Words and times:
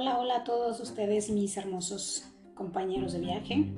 Hola, 0.00 0.18
hola 0.18 0.36
a 0.36 0.44
todos 0.44 0.80
ustedes, 0.80 1.28
mis 1.28 1.58
hermosos 1.58 2.24
compañeros 2.54 3.12
de 3.12 3.20
viaje. 3.20 3.70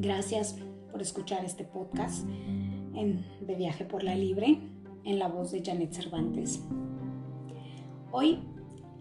Gracias 0.00 0.56
por 0.90 1.02
escuchar 1.02 1.44
este 1.44 1.64
podcast 1.64 2.26
en, 2.94 3.22
de 3.42 3.54
Viaje 3.54 3.84
por 3.84 4.02
la 4.02 4.14
Libre 4.14 4.60
en 5.04 5.18
la 5.18 5.28
voz 5.28 5.52
de 5.52 5.62
Janet 5.62 5.92
Cervantes. 5.92 6.64
Hoy 8.12 8.38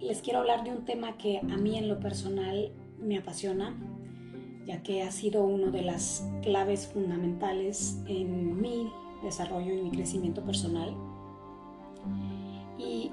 les 0.01 0.21
quiero 0.21 0.39
hablar 0.39 0.65
de 0.65 0.71
un 0.71 0.83
tema 0.83 1.17
que 1.17 1.37
a 1.37 1.55
mí 1.55 1.77
en 1.77 1.87
lo 1.87 2.01
personal 2.01 2.73
me 2.99 3.17
apasiona, 3.17 3.73
ya 4.65 4.83
que 4.83 5.03
ha 5.03 5.11
sido 5.11 5.45
uno 5.45 5.71
de 5.71 5.83
las 5.83 6.27
claves 6.41 6.87
fundamentales 6.87 7.97
en 8.07 8.61
mi 8.61 8.91
desarrollo 9.23 9.73
y 9.73 9.83
mi 9.83 9.91
crecimiento 9.91 10.43
personal 10.43 10.93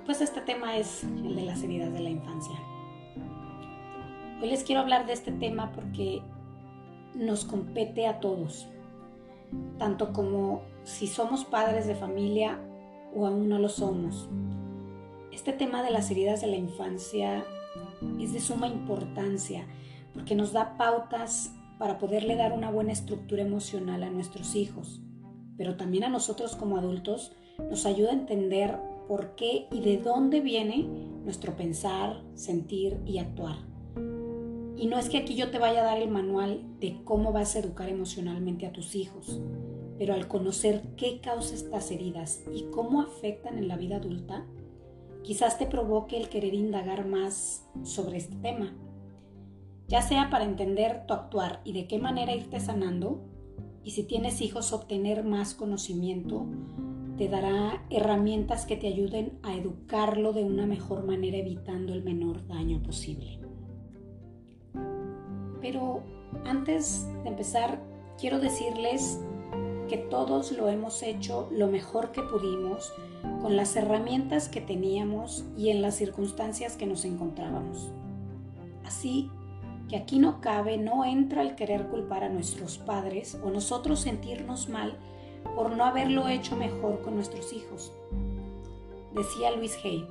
pues 0.09 0.23
este 0.23 0.41
tema 0.41 0.79
es 0.79 1.05
el 1.05 1.37
de 1.37 1.43
las 1.43 1.63
heridas 1.63 1.93
de 1.93 2.01
la 2.01 2.09
infancia. 2.09 2.59
Hoy 4.41 4.49
les 4.49 4.65
quiero 4.65 4.81
hablar 4.81 5.05
de 5.05 5.13
este 5.13 5.33
tema 5.33 5.71
porque 5.73 6.23
nos 7.15 7.45
compete 7.45 8.07
a 8.07 8.19
todos, 8.19 8.69
tanto 9.77 10.15
como 10.15 10.63
si 10.83 11.09
somos 11.09 11.45
padres 11.45 11.87
de 11.87 11.95
familia 11.95 12.59
o 13.15 13.27
aún 13.27 13.51
no 13.51 13.59
lo 13.59 13.69
somos. 13.69 14.31
Este 15.31 15.53
tema 15.53 15.83
de 15.83 15.91
las 15.91 16.11
heridas 16.11 16.41
de 16.41 16.47
la 16.47 16.57
infancia 16.57 17.45
es 18.19 18.33
de 18.33 18.41
suma 18.41 18.67
importancia 18.67 19.67
porque 20.15 20.35
nos 20.35 20.55
da 20.55 20.79
pautas 20.79 21.53
para 21.77 21.99
poderle 21.99 22.35
dar 22.35 22.55
una 22.55 22.71
buena 22.71 22.93
estructura 22.93 23.43
emocional 23.43 24.03
a 24.03 24.09
nuestros 24.09 24.55
hijos, 24.55 25.03
pero 25.59 25.77
también 25.77 26.05
a 26.05 26.09
nosotros 26.09 26.57
como 26.57 26.79
adultos 26.79 27.37
nos 27.59 27.85
ayuda 27.85 28.13
a 28.13 28.15
entender 28.15 28.79
por 29.09 29.35
qué 29.35 29.67
y 29.73 29.81
de 29.81 29.97
dónde 29.97 30.41
viene 30.41 30.87
nuestro 31.25 31.57
pensar, 31.57 32.23
sentir 32.35 33.01
y 33.07 33.19
actuar. 33.19 33.57
Y 34.77 34.87
no 34.87 34.99
es 34.99 35.09
que 35.09 35.19
aquí 35.19 35.35
yo 35.35 35.51
te 35.51 35.59
vaya 35.59 35.81
a 35.81 35.85
dar 35.85 35.99
el 35.99 36.11
manual 36.11 36.63
de 36.79 37.03
cómo 37.03 37.33
vas 37.33 37.57
a 37.57 37.59
educar 37.59 37.89
emocionalmente 37.89 38.67
a 38.67 38.73
tus 38.73 38.95
hijos, 38.95 39.41
pero 39.99 40.15
al 40.15 40.29
conocer 40.29 40.83
qué 40.97 41.21
causa 41.21 41.55
estas 41.55 41.91
heridas 41.91 42.45
y 42.55 42.65
cómo 42.71 43.01
afectan 43.01 43.59
en 43.59 43.67
la 43.67 43.77
vida 43.77 43.97
adulta, 43.97 44.47
quizás 45.23 45.59
te 45.59 45.67
provoque 45.67 46.17
el 46.17 46.29
querer 46.29 46.55
indagar 46.55 47.07
más 47.07 47.67
sobre 47.83 48.19
este 48.19 48.37
tema, 48.37 48.77
ya 49.89 50.03
sea 50.03 50.31
para 50.31 50.45
entender 50.45 51.07
tu 51.07 51.15
actuar 51.15 51.61
y 51.65 51.73
de 51.73 51.89
qué 51.89 51.99
manera 51.99 52.35
irte 52.35 52.61
sanando, 52.61 53.21
y 53.83 53.93
si 53.93 54.05
tienes 54.05 54.43
hijos 54.43 54.73
obtener 54.73 55.25
más 55.25 55.55
conocimiento 55.55 56.47
te 57.19 57.29
dará 57.29 57.85
herramientas 57.91 58.65
que 58.65 58.77
te 58.77 58.87
ayuden 58.87 59.41
a 59.43 59.53
educarlo 59.53 60.33
de 60.33 60.45
una 60.45 60.67
mejor 60.67 61.05
manera 61.05 61.37
evitando 61.37 61.93
el 61.93 62.05
menor 62.05 62.47
daño 62.47 62.81
posible. 62.81 63.41
Pero 65.61 66.05
antes 66.45 67.09
de 67.25 67.31
empezar, 67.31 67.83
quiero 68.21 68.39
decirles 68.39 69.21
que 69.89 69.99
todos 69.99 70.53
lo 70.53 70.69
hemos 70.69 71.03
hecho 71.03 71.49
lo 71.51 71.67
mejor 71.67 72.13
que 72.13 72.23
pudimos 72.23 72.93
con 73.43 73.57
las 73.57 73.75
herramientas 73.75 74.49
que 74.49 74.61
teníamos 74.61 75.45
y 75.57 75.71
en 75.71 75.83
las 75.83 75.97
circunstancias 75.97 76.77
que 76.77 76.87
nos 76.87 77.05
encontrábamos. 77.05 77.91
Así 78.85 79.29
que 79.89 79.97
aquí 79.97 80.21
no 80.21 80.41
cabe, 80.41 80.77
no 80.77 81.05
entra 81.05 81.43
el 81.43 81.57
querer 81.57 81.89
culpar 81.89 82.23
a 82.23 82.29
nuestros 82.29 82.79
padres 82.79 83.37
o 83.43 83.51
nosotros 83.51 83.99
sentirnos 83.99 84.69
mal 84.69 84.97
por 85.55 85.77
no 85.77 85.85
haberlo 85.85 86.29
hecho 86.29 86.57
mejor 86.57 87.03
con 87.03 87.15
nuestros 87.15 87.53
hijos. 87.53 87.93
Decía 89.15 89.57
Luis 89.57 89.77
Hay, 89.85 90.07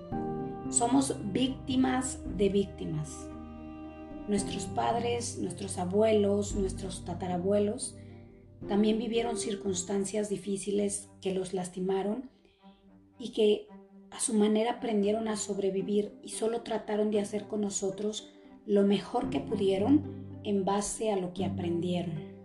somos 0.69 1.15
víctimas 1.31 2.19
de 2.37 2.49
víctimas. 2.49 3.27
Nuestros 4.27 4.65
padres, 4.65 5.37
nuestros 5.39 5.77
abuelos, 5.77 6.55
nuestros 6.55 7.05
tatarabuelos 7.05 7.95
también 8.67 8.97
vivieron 8.97 9.37
circunstancias 9.37 10.29
difíciles 10.29 11.09
que 11.21 11.33
los 11.33 11.53
lastimaron 11.53 12.29
y 13.19 13.31
que 13.31 13.67
a 14.11 14.19
su 14.19 14.33
manera 14.33 14.73
aprendieron 14.73 15.27
a 15.27 15.37
sobrevivir 15.37 16.17
y 16.23 16.29
solo 16.29 16.61
trataron 16.61 17.11
de 17.11 17.21
hacer 17.21 17.47
con 17.47 17.61
nosotros 17.61 18.29
lo 18.65 18.83
mejor 18.83 19.29
que 19.29 19.39
pudieron 19.39 20.27
en 20.43 20.65
base 20.65 21.11
a 21.11 21.17
lo 21.17 21.33
que 21.33 21.45
aprendieron. 21.45 22.35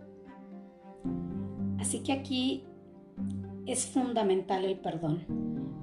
Así 1.79 1.99
que 1.99 2.13
aquí 2.13 2.63
es 3.65 3.85
fundamental 3.85 4.65
el 4.65 4.77
perdón 4.77 5.25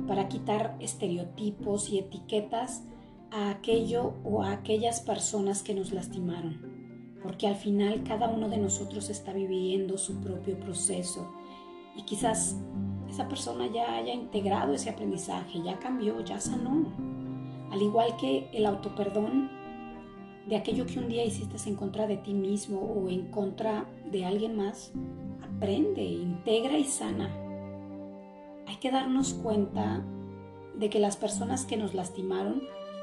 para 0.07 0.29
quitar 0.29 0.77
estereotipos 0.81 1.91
y 1.91 1.99
etiquetas 1.99 2.85
a 3.31 3.51
aquello 3.51 4.15
o 4.25 4.43
a 4.43 4.53
aquellas 4.53 5.01
personas 5.01 5.63
que 5.63 5.75
nos 5.75 5.93
lastimaron, 5.93 7.17
porque 7.23 7.47
al 7.47 7.55
final 7.55 8.03
cada 8.03 8.29
uno 8.29 8.49
de 8.49 8.59
nosotros 8.59 9.09
está 9.09 9.33
viviendo 9.33 9.99
su 9.99 10.21
propio 10.21 10.59
proceso 10.59 11.33
y 11.97 12.03
quizás 12.03 12.57
esa 13.09 13.29
persona 13.29 13.67
ya 13.67 13.97
haya 13.97 14.15
integrado 14.15 14.73
ese 14.73 14.91
aprendizaje, 14.91 15.63
ya 15.63 15.79
cambió, 15.79 16.21
ya 16.25 16.41
sanó. 16.41 16.85
Al 17.71 17.83
igual 17.83 18.17
que 18.17 18.49
el 18.53 18.67
autoperdón 18.67 19.51
de 20.49 20.57
aquello 20.57 20.87
que 20.87 20.99
un 20.99 21.09
día 21.09 21.25
hiciste 21.25 21.57
en 21.69 21.77
contra 21.77 22.07
de 22.07 22.17
ti 22.17 22.35
mismo 22.35 22.81
o 22.81 23.09
en 23.09 23.31
contra 23.31 23.87
de 24.11 24.25
alguien 24.25 24.57
más, 24.57 24.93
aprende, 25.61 26.03
integra 26.03 26.79
y 26.79 26.85
sana 26.85 27.29
hay 28.67 28.77
que 28.77 28.91
darnos 28.91 29.35
cuenta 29.35 30.03
de 30.75 30.89
que 30.89 31.01
las 31.01 31.19
personas 31.19 31.67
que 31.67 31.77
nos 31.77 31.93
lastimaron 31.93 32.63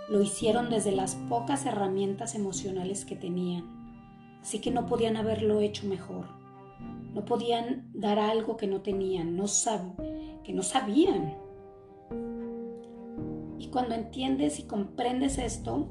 lo 0.10 0.24
hicieron 0.24 0.72
desde 0.72 0.92
las 0.92 1.14
pocas 1.30 1.68
herramientas 1.68 2.34
emocionales 2.34 3.06
que 3.06 3.16
tenían. 3.16 4.40
Así 4.42 4.60
que 4.60 4.72
no 4.72 4.88
podían 4.88 5.18
haberlo 5.18 5.60
hecho 5.60 5.86
mejor. 5.86 6.26
No 7.14 7.26
podían 7.26 7.92
dar 7.94 8.18
algo 8.18 8.58
que 8.58 8.66
no 8.66 8.82
tenían, 8.82 9.36
no 9.36 9.46
que 10.44 10.54
no 10.54 10.64
sabían. 10.64 11.36
Y 13.60 13.68
cuando 13.68 13.94
entiendes 13.94 14.58
y 14.58 14.64
comprendes 14.64 15.38
esto, 15.38 15.90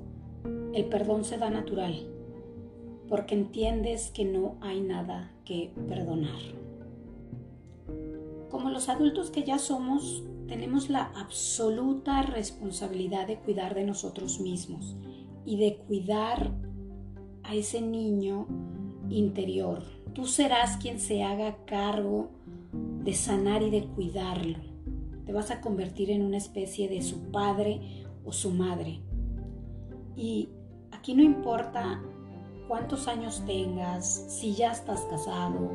el 0.75 0.87
perdón 0.87 1.25
se 1.25 1.39
da 1.39 1.49
natural, 1.49 2.16
porque 3.09 3.35
entiendes 3.35 4.11
que 4.11 4.25
no 4.25 4.57
hay 4.61 4.81
nada 4.81 5.33
que 5.45 5.73
perdonar 5.89 6.67
como 8.57 8.71
los 8.71 8.89
adultos 8.89 9.31
que 9.31 9.45
ya 9.45 9.59
somos, 9.59 10.25
tenemos 10.49 10.89
la 10.89 11.13
absoluta 11.15 12.23
responsabilidad 12.23 13.27
de 13.27 13.37
cuidar 13.37 13.75
de 13.75 13.85
nosotros 13.85 14.41
mismos 14.41 14.97
y 15.45 15.59
de 15.59 15.77
cuidar 15.77 16.53
a 17.43 17.55
ese 17.55 17.83
niño 17.83 18.47
interior. 19.11 19.83
Tú 20.15 20.25
serás 20.25 20.79
quien 20.79 21.01
se 21.01 21.23
haga 21.23 21.65
cargo 21.67 22.31
de 22.73 23.13
sanar 23.13 23.63
y 23.63 23.71
de 23.71 23.85
cuidarlo. 23.85 24.59
Te 25.27 25.33
vas 25.33 25.51
a 25.51 25.61
convertir 25.61 26.11
en 26.11 26.23
una 26.23 26.39
especie 26.39 26.89
de 26.89 27.03
su 27.03 27.31
padre 27.31 28.05
o 28.25 28.33
su 28.33 28.53
madre. 28.53 29.01
Y 30.17 30.49
aquí 30.93 31.13
no 31.15 31.23
importa 31.23 32.03
cuántos 32.69 33.09
años 33.09 33.43
tengas, 33.47 34.07
si 34.07 34.55
ya 34.55 34.73
estás 34.73 35.03
casado, 35.03 35.71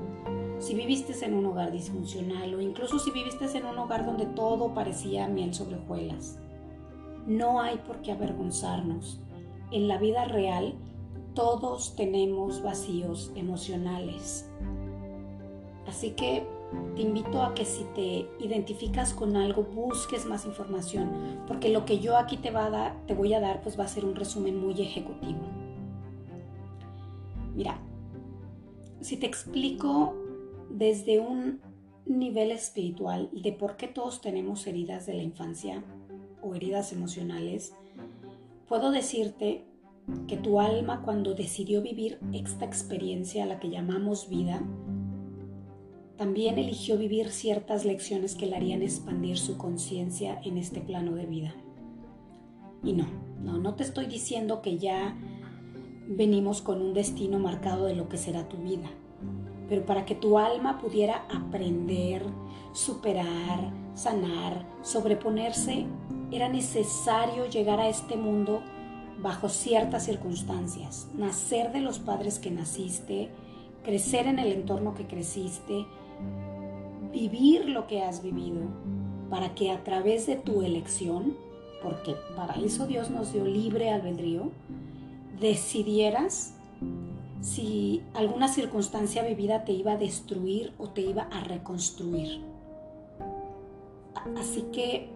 si 0.59 0.75
viviste 0.75 1.13
en 1.25 1.33
un 1.33 1.45
hogar 1.45 1.71
disfuncional 1.71 2.53
o 2.53 2.61
incluso 2.61 2.99
si 2.99 3.11
viviste 3.11 3.45
en 3.57 3.65
un 3.65 3.77
hogar 3.79 4.05
donde 4.05 4.25
todo 4.25 4.73
parecía 4.73 5.27
miel 5.27 5.53
sobre 5.53 5.77
hojuelas. 5.77 6.37
No 7.25 7.61
hay 7.61 7.77
por 7.77 8.01
qué 8.01 8.11
avergonzarnos. 8.11 9.19
En 9.71 9.87
la 9.87 9.97
vida 9.97 10.25
real 10.25 10.75
todos 11.33 11.95
tenemos 11.95 12.61
vacíos 12.61 13.31
emocionales. 13.35 14.49
Así 15.87 16.11
que 16.11 16.45
te 16.95 17.01
invito 17.01 17.41
a 17.41 17.53
que 17.53 17.65
si 17.65 17.83
te 17.95 18.27
identificas 18.39 19.13
con 19.13 19.35
algo 19.35 19.63
busques 19.63 20.25
más 20.25 20.45
información, 20.45 21.43
porque 21.47 21.69
lo 21.69 21.85
que 21.85 21.99
yo 21.99 22.17
aquí 22.17 22.37
te, 22.37 22.51
va 22.51 22.65
a 22.65 22.69
dar, 22.69 22.95
te 23.07 23.13
voy 23.13 23.33
a 23.33 23.39
dar 23.39 23.61
pues 23.61 23.79
va 23.79 23.85
a 23.85 23.87
ser 23.87 24.05
un 24.05 24.15
resumen 24.15 24.59
muy 24.61 24.79
ejecutivo. 24.81 25.39
Mira, 27.55 27.79
si 29.01 29.17
te 29.17 29.25
explico 29.25 30.15
desde 30.69 31.19
un 31.19 31.59
nivel 32.05 32.51
espiritual 32.51 33.29
de 33.33 33.51
por 33.51 33.77
qué 33.77 33.87
todos 33.87 34.21
tenemos 34.21 34.65
heridas 34.67 35.05
de 35.05 35.13
la 35.13 35.23
infancia 35.23 35.83
o 36.41 36.55
heridas 36.55 36.91
emocionales, 36.93 37.73
puedo 38.67 38.91
decirte 38.91 39.65
que 40.27 40.37
tu 40.37 40.59
alma 40.59 41.01
cuando 41.03 41.33
decidió 41.33 41.81
vivir 41.81 42.19
esta 42.33 42.65
experiencia 42.65 43.45
la 43.45 43.59
que 43.59 43.69
llamamos 43.69 44.29
vida, 44.29 44.61
también 46.17 46.59
eligió 46.59 46.97
vivir 46.97 47.29
ciertas 47.29 47.85
lecciones 47.85 48.35
que 48.35 48.45
le 48.45 48.55
harían 48.55 48.83
expandir 48.83 49.37
su 49.37 49.57
conciencia 49.57 50.39
en 50.43 50.57
este 50.57 50.79
plano 50.79 51.15
de 51.15 51.25
vida. 51.25 51.55
Y 52.83 52.93
no, 52.93 53.07
no, 53.41 53.57
no 53.57 53.75
te 53.75 53.83
estoy 53.83 54.05
diciendo 54.05 54.61
que 54.61 54.77
ya 54.77 55.17
venimos 56.15 56.61
con 56.61 56.81
un 56.81 56.93
destino 56.93 57.39
marcado 57.39 57.85
de 57.85 57.95
lo 57.95 58.09
que 58.09 58.17
será 58.17 58.47
tu 58.47 58.57
vida. 58.57 58.89
Pero 59.69 59.85
para 59.85 60.05
que 60.05 60.15
tu 60.15 60.37
alma 60.37 60.79
pudiera 60.79 61.25
aprender, 61.29 62.25
superar, 62.73 63.71
sanar, 63.93 64.65
sobreponerse, 64.81 65.85
era 66.31 66.49
necesario 66.49 67.45
llegar 67.45 67.79
a 67.79 67.87
este 67.87 68.17
mundo 68.17 68.61
bajo 69.21 69.49
ciertas 69.49 70.05
circunstancias, 70.05 71.07
nacer 71.15 71.71
de 71.71 71.81
los 71.81 71.99
padres 71.99 72.39
que 72.39 72.51
naciste, 72.51 73.29
crecer 73.83 74.27
en 74.27 74.39
el 74.39 74.51
entorno 74.51 74.93
que 74.93 75.07
creciste, 75.07 75.85
vivir 77.11 77.69
lo 77.69 77.87
que 77.87 78.01
has 78.03 78.23
vivido, 78.23 78.61
para 79.29 79.53
que 79.53 79.71
a 79.71 79.83
través 79.83 80.25
de 80.27 80.35
tu 80.35 80.61
elección, 80.61 81.35
porque 81.83 82.15
para 82.35 82.55
eso 82.55 82.87
Dios 82.87 83.09
nos 83.09 83.31
dio 83.31 83.45
libre 83.45 83.89
albedrío, 83.89 84.51
decidieras 85.41 86.53
si 87.41 88.03
alguna 88.13 88.47
circunstancia 88.47 89.23
vivida 89.23 89.65
te 89.65 89.73
iba 89.73 89.93
a 89.93 89.97
destruir 89.97 90.73
o 90.77 90.89
te 90.89 91.01
iba 91.01 91.23
a 91.23 91.43
reconstruir. 91.43 92.39
Así 94.37 94.61
que, 94.71 95.09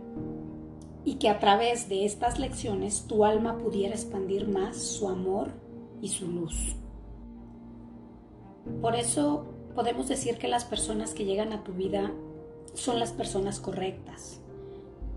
y 1.06 1.16
que 1.16 1.30
a 1.30 1.40
través 1.40 1.88
de 1.88 2.06
estas 2.06 2.40
lecciones 2.40 3.06
tu 3.08 3.24
alma 3.24 3.60
pudiera 3.60 3.94
expandir 3.94 4.48
más 4.48 4.78
su 4.78 5.08
amor 5.08 5.52
y 6.02 6.08
su 6.08 6.28
luz. 6.28 6.76
Por 8.82 8.96
eso 8.96 9.46
podemos 9.76 10.08
decir 10.08 10.40
que 10.40 10.48
las 10.48 10.66
personas 10.66 11.14
que 11.14 11.26
llegan 11.26 11.54
a 11.54 11.64
tu 11.64 11.74
vida 11.74 12.12
son 12.74 12.98
las 13.00 13.12
personas 13.12 13.60
correctas, 13.60 14.42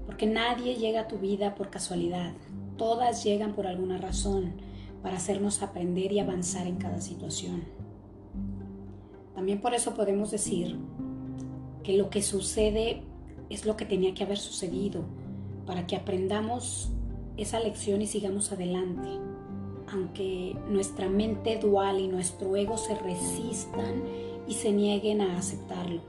porque 0.04 0.26
nadie 0.26 0.76
llega 0.76 1.02
a 1.02 1.08
tu 1.08 1.16
vida 1.16 1.54
por 1.54 1.70
casualidad, 1.70 2.34
todas 2.76 3.24
llegan 3.24 3.54
por 3.54 3.66
alguna 3.66 3.96
razón 3.96 4.67
para 5.02 5.16
hacernos 5.16 5.62
aprender 5.62 6.12
y 6.12 6.20
avanzar 6.20 6.66
en 6.66 6.76
cada 6.76 7.00
situación. 7.00 7.64
También 9.34 9.60
por 9.60 9.74
eso 9.74 9.94
podemos 9.94 10.30
decir 10.30 10.76
que 11.82 11.96
lo 11.96 12.10
que 12.10 12.22
sucede 12.22 13.02
es 13.50 13.66
lo 13.66 13.76
que 13.76 13.84
tenía 13.84 14.14
que 14.14 14.24
haber 14.24 14.38
sucedido, 14.38 15.02
para 15.66 15.86
que 15.86 15.96
aprendamos 15.96 16.90
esa 17.36 17.60
lección 17.60 18.02
y 18.02 18.06
sigamos 18.06 18.52
adelante, 18.52 19.08
aunque 19.92 20.56
nuestra 20.68 21.08
mente 21.08 21.58
dual 21.58 22.00
y 22.00 22.08
nuestro 22.08 22.56
ego 22.56 22.76
se 22.76 22.94
resistan 22.96 24.02
y 24.46 24.54
se 24.54 24.72
nieguen 24.72 25.20
a 25.20 25.38
aceptarlo. 25.38 26.00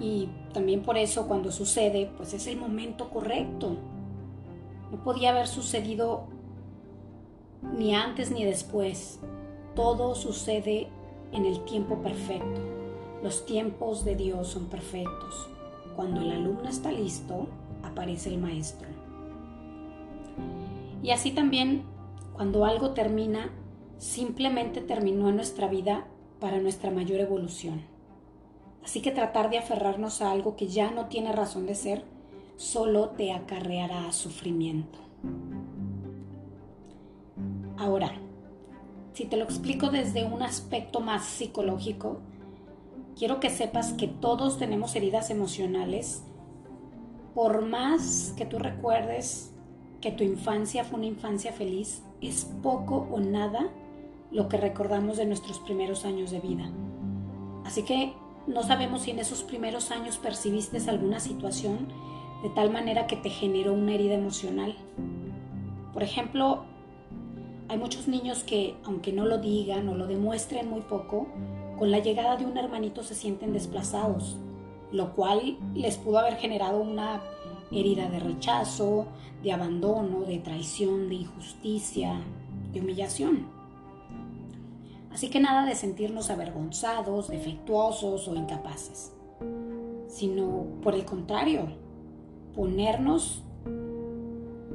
Y 0.00 0.28
también 0.52 0.82
por 0.82 0.98
eso 0.98 1.26
cuando 1.26 1.52
sucede, 1.52 2.10
pues 2.16 2.34
es 2.34 2.46
el 2.46 2.58
momento 2.58 3.10
correcto. 3.10 3.76
No 4.90 5.02
podía 5.02 5.30
haber 5.30 5.46
sucedido 5.46 6.26
ni 7.62 7.94
antes 7.94 8.30
ni 8.30 8.44
después. 8.44 9.20
Todo 9.74 10.14
sucede 10.14 10.88
en 11.32 11.44
el 11.44 11.64
tiempo 11.64 11.96
perfecto. 12.02 12.60
Los 13.22 13.46
tiempos 13.46 14.04
de 14.04 14.16
Dios 14.16 14.48
son 14.48 14.66
perfectos. 14.66 15.48
Cuando 15.94 16.20
el 16.20 16.30
alumno 16.30 16.68
está 16.68 16.92
listo, 16.92 17.48
aparece 17.82 18.28
el 18.28 18.38
maestro. 18.38 18.88
Y 21.02 21.10
así 21.10 21.30
también, 21.30 21.84
cuando 22.34 22.64
algo 22.64 22.90
termina, 22.90 23.50
simplemente 23.98 24.80
terminó 24.80 25.28
en 25.28 25.36
nuestra 25.36 25.68
vida 25.68 26.06
para 26.40 26.58
nuestra 26.60 26.90
mayor 26.90 27.20
evolución. 27.20 27.82
Así 28.84 29.00
que 29.00 29.10
tratar 29.10 29.50
de 29.50 29.58
aferrarnos 29.58 30.22
a 30.22 30.30
algo 30.30 30.56
que 30.56 30.68
ya 30.68 30.90
no 30.90 31.06
tiene 31.06 31.32
razón 31.32 31.66
de 31.66 31.74
ser, 31.74 32.04
solo 32.56 33.10
te 33.10 33.32
acarreará 33.32 34.12
sufrimiento. 34.12 34.98
Ahora, 37.78 38.12
si 39.12 39.24
te 39.26 39.36
lo 39.36 39.44
explico 39.44 39.88
desde 39.90 40.24
un 40.24 40.42
aspecto 40.42 41.00
más 41.00 41.24
psicológico, 41.24 42.20
quiero 43.16 43.40
que 43.40 43.50
sepas 43.50 43.92
que 43.92 44.08
todos 44.08 44.58
tenemos 44.58 44.94
heridas 44.96 45.30
emocionales. 45.30 46.22
Por 47.34 47.66
más 47.66 48.34
que 48.36 48.46
tú 48.46 48.58
recuerdes 48.58 49.52
que 50.00 50.12
tu 50.12 50.22
infancia 50.22 50.84
fue 50.84 50.98
una 50.98 51.08
infancia 51.08 51.52
feliz, 51.52 52.02
es 52.20 52.44
poco 52.62 53.08
o 53.10 53.20
nada 53.20 53.68
lo 54.30 54.48
que 54.48 54.56
recordamos 54.56 55.16
de 55.16 55.26
nuestros 55.26 55.58
primeros 55.60 56.04
años 56.04 56.30
de 56.30 56.40
vida. 56.40 56.70
Así 57.64 57.82
que 57.82 58.14
no 58.46 58.62
sabemos 58.62 59.02
si 59.02 59.10
en 59.10 59.18
esos 59.18 59.42
primeros 59.42 59.90
años 59.90 60.18
percibiste 60.18 60.78
alguna 60.88 61.20
situación 61.20 61.88
de 62.42 62.50
tal 62.50 62.70
manera 62.70 63.06
que 63.06 63.16
te 63.16 63.30
generó 63.30 63.72
una 63.72 63.94
herida 63.94 64.14
emocional. 64.14 64.76
Por 65.92 66.02
ejemplo, 66.02 66.64
hay 67.68 67.78
muchos 67.78 68.06
niños 68.08 68.44
que, 68.44 68.76
aunque 68.84 69.12
no 69.12 69.24
lo 69.24 69.38
digan 69.38 69.88
o 69.88 69.94
lo 69.94 70.06
demuestren 70.06 70.70
muy 70.70 70.82
poco, 70.82 71.26
con 71.78 71.90
la 71.90 71.98
llegada 71.98 72.36
de 72.36 72.46
un 72.46 72.56
hermanito 72.56 73.02
se 73.02 73.14
sienten 73.14 73.52
desplazados, 73.52 74.36
lo 74.92 75.14
cual 75.14 75.58
les 75.74 75.96
pudo 75.96 76.18
haber 76.18 76.36
generado 76.36 76.80
una 76.80 77.22
herida 77.70 78.08
de 78.08 78.20
rechazo, 78.20 79.06
de 79.42 79.52
abandono, 79.52 80.20
de 80.20 80.38
traición, 80.38 81.08
de 81.08 81.16
injusticia, 81.16 82.20
de 82.72 82.80
humillación. 82.80 83.46
Así 85.12 85.28
que 85.28 85.40
nada 85.40 85.66
de 85.66 85.74
sentirnos 85.74 86.30
avergonzados, 86.30 87.28
defectuosos 87.28 88.28
o 88.28 88.34
incapaces, 88.34 89.12
sino 90.08 90.66
por 90.82 90.94
el 90.94 91.04
contrario, 91.04 91.66
ponernos 92.54 93.42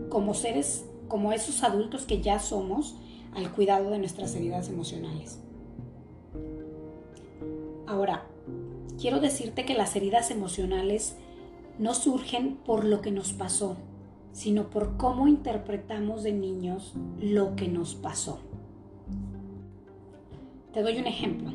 como 0.10 0.34
seres 0.34 0.91
como 1.12 1.34
esos 1.34 1.62
adultos 1.64 2.06
que 2.06 2.22
ya 2.22 2.40
somos 2.40 2.96
al 3.36 3.52
cuidado 3.52 3.90
de 3.90 4.00
nuestras 4.00 4.34
heridas 4.34 4.70
emocionales. 4.70 5.42
Ahora, 7.86 8.24
quiero 8.98 9.20
decirte 9.20 9.66
que 9.66 9.74
las 9.74 9.94
heridas 9.98 10.32
emocionales 10.32 11.18
no 11.78 11.94
surgen 11.96 12.56
por 12.56 12.86
lo 12.86 13.02
que 13.02 13.12
nos 13.12 13.34
pasó, 13.34 13.76
sino 14.32 14.70
por 14.70 14.96
cómo 14.96 15.28
interpretamos 15.28 16.24
de 16.24 16.32
niños 16.32 16.94
lo 17.20 17.58
que 17.58 17.68
nos 17.68 17.94
pasó. 17.94 18.40
Te 20.72 20.82
doy 20.82 20.98
un 20.98 21.08
ejemplo. 21.08 21.52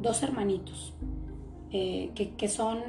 Dos 0.00 0.22
hermanitos 0.22 0.94
eh, 1.70 2.12
que, 2.14 2.30
que 2.30 2.48
son, 2.48 2.80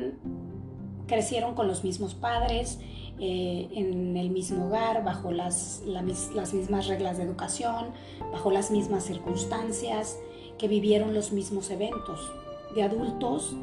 crecieron 1.05 1.53
con 1.53 1.67
los 1.67 1.83
mismos 1.83 2.15
padres, 2.15 2.79
eh, 3.23 3.69
en 3.73 4.17
el 4.17 4.31
mismo 4.31 4.65
hogar, 4.65 5.03
bajo 5.03 5.31
las, 5.31 5.83
las 5.85 6.53
mismas 6.55 6.87
reglas 6.87 7.17
de 7.17 7.23
educación, 7.23 7.91
bajo 8.31 8.49
las 8.49 8.71
mismas 8.71 9.03
circunstancias, 9.03 10.17
que 10.57 10.67
vivieron 10.67 11.13
los 11.13 11.31
mismos 11.31 11.69
eventos. 11.69 12.31
De 12.73 12.81
adultos 12.81 13.55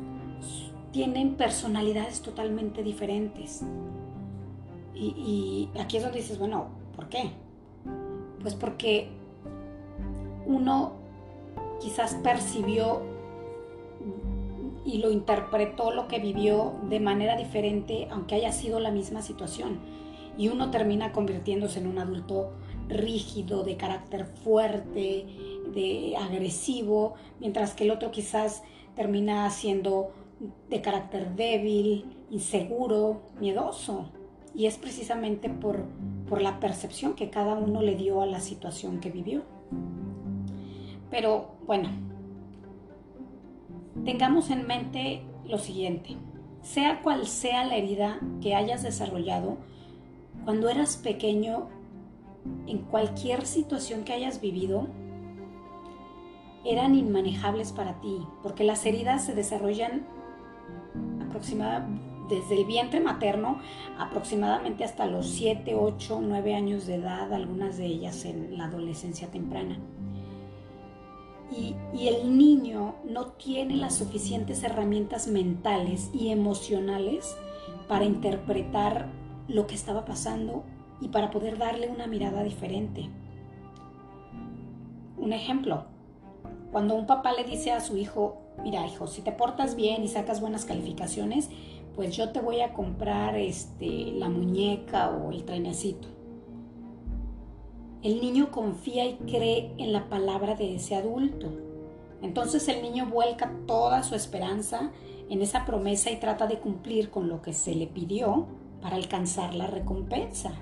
tienen 0.93 1.35
personalidades 1.35 2.23
totalmente 2.23 2.85
diferentes. 2.85 3.65
Y, 4.95 5.69
y 5.75 5.79
aquí 5.81 5.97
es 5.97 6.05
donde 6.05 6.21
dices, 6.21 6.39
bueno, 6.39 6.69
¿por 6.95 7.09
qué? 7.09 7.33
Pues 8.41 8.55
porque 8.55 9.09
uno 10.47 10.93
quizás 11.81 12.15
percibió 12.23 13.03
y 14.89 14.99
lo 14.99 15.11
interpretó 15.11 15.91
lo 15.91 16.09
que 16.09 16.19
vivió 16.19 16.73
de 16.89 16.99
manera 16.99 17.37
diferente, 17.37 18.09
aunque 18.11 18.37
haya 18.37 18.53
sido 18.53 18.81
la 18.81 18.91
misma 18.91 19.21
situación. 19.21 19.81
Y 20.39 20.49
uno 20.49 20.71
termina 20.71 21.13
convirtiéndose 21.13 21.81
en 21.81 21.89
un 21.89 21.99
adulto 21.99 22.53
rígido, 22.89 23.65
de 23.65 23.77
carácter 23.77 24.25
fuerte, 24.25 25.27
de 25.75 26.17
agresivo, 26.17 27.17
mientras 27.39 27.75
que 27.75 27.85
el 27.85 27.91
otro 27.91 28.11
quizás 28.11 28.63
termina 28.97 29.51
siendo 29.51 30.11
de 30.71 30.81
carácter 30.81 31.35
débil, 31.35 32.07
inseguro, 32.31 33.21
miedoso. 33.39 34.07
Y 34.55 34.65
es 34.65 34.79
precisamente 34.79 35.51
por, 35.51 35.85
por 36.31 36.41
la 36.41 36.61
percepción 36.61 37.13
que 37.13 37.29
cada 37.29 37.53
uno 37.57 37.83
le 37.83 37.95
dio 37.95 38.23
a 38.23 38.27
la 38.27 38.41
situación 38.41 39.01
que 39.01 39.11
vivió. 39.11 39.43
Pero 41.11 41.57
bueno, 41.67 41.91
tengamos 44.05 44.51
en 44.51 44.67
mente 44.67 45.23
lo 45.47 45.59
siguiente, 45.59 46.17
sea 46.63 47.03
cual 47.03 47.27
sea 47.27 47.65
la 47.65 47.77
herida 47.77 48.21
que 48.41 48.55
hayas 48.55 48.83
desarrollado, 48.83 49.59
cuando 50.45 50.69
eras 50.69 50.97
pequeño, 50.97 51.69
en 52.67 52.79
cualquier 52.79 53.47
situación 53.47 54.05
que 54.05 54.13
hayas 54.13 54.41
vivido, 54.41 54.89
eran 56.65 56.95
inmanejables 56.95 57.73
para 57.73 58.01
ti, 58.01 58.19
porque 58.43 58.65
las 58.65 58.85
heridas 58.87 59.25
se 59.25 59.35
desarrollan 59.35 60.07
desde 62.29 62.61
el 62.61 62.65
vientre 62.67 63.01
materno 63.01 63.61
aproximadamente 63.99 64.85
hasta 64.85 65.07
los 65.07 65.27
7, 65.31 65.75
8, 65.75 66.21
9 66.23 66.55
años 66.55 66.87
de 66.87 66.97
edad, 66.97 67.33
algunas 67.33 67.79
de 67.79 67.87
ellas 67.87 68.25
en 68.25 68.59
la 68.59 68.65
adolescencia 68.65 69.29
temprana 69.29 69.79
y, 71.51 71.75
el 72.07 72.37
niño 72.37 72.95
no 73.05 73.27
tiene 73.33 73.77
las 73.77 73.97
suficientes 73.97 74.63
herramientas 74.63 75.29
mentales 75.29 76.11
y 76.13 76.29
emocionales 76.29 77.37
para 77.87 78.05
interpretar 78.05 79.09
lo 79.49 79.67
que 79.67 79.75
estaba 79.75 80.05
pasando 80.05 80.65
y 81.01 81.09
para 81.09 81.31
poder 81.31 81.59
darle 81.59 81.89
una 81.89 82.07
mirada 82.07 82.43
diferente. 82.43 83.09
Un 85.17 85.33
ejemplo, 85.33 85.87
cuando 86.71 86.95
un 86.95 87.07
papá 87.07 87.33
le 87.33 87.45
dice 87.45 87.73
a 87.73 87.81
su 87.81 87.97
hijo, 87.97 88.41
mira 88.63 88.87
hijo, 88.87 89.07
si 89.07 89.23
te 89.23 89.33
portas 89.33 89.75
bien 89.75 90.05
y 90.05 90.09
sacas 90.09 90.41
buenas 90.41 90.65
calificaciones, 90.65 91.51
pues 91.95 92.17
yo 92.17 92.31
te 92.31 92.41
voy 92.41 92.61
a 92.61 92.73
comprar 92.75 93.37
este, 93.37 94.13
la 94.13 94.29
muñeca 94.29 95.11
o 95.11 95.33
el 95.33 95.45
trenecito. 95.45 96.18
El 98.03 98.21
niño 98.21 98.51
confía 98.51 99.05
y 99.07 99.15
cree 99.15 99.73
en 99.79 99.93
la 99.93 100.09
palabra 100.09 100.55
de 100.55 100.77
ese 100.77 100.95
adulto. 100.95 101.49
Entonces 102.23 102.69
el 102.69 102.83
niño 102.83 103.07
vuelca 103.07 103.53
toda 103.67 104.03
su 104.03 104.15
esperanza 104.15 104.93
en 105.29 105.43
esa 105.43 105.65
promesa 105.65 106.11
y 106.11 106.17
trata 106.17 106.47
de 106.47 106.59
cumplir 106.59 107.11
con 107.11 107.29
lo 107.29 107.43
que 107.43 107.53
se 107.53 107.75
le 107.75 107.87
pidió 107.87 108.47
para 108.81 108.97
alcanzar 108.97 109.55
la 109.55 109.67
recompensa. 109.67 110.53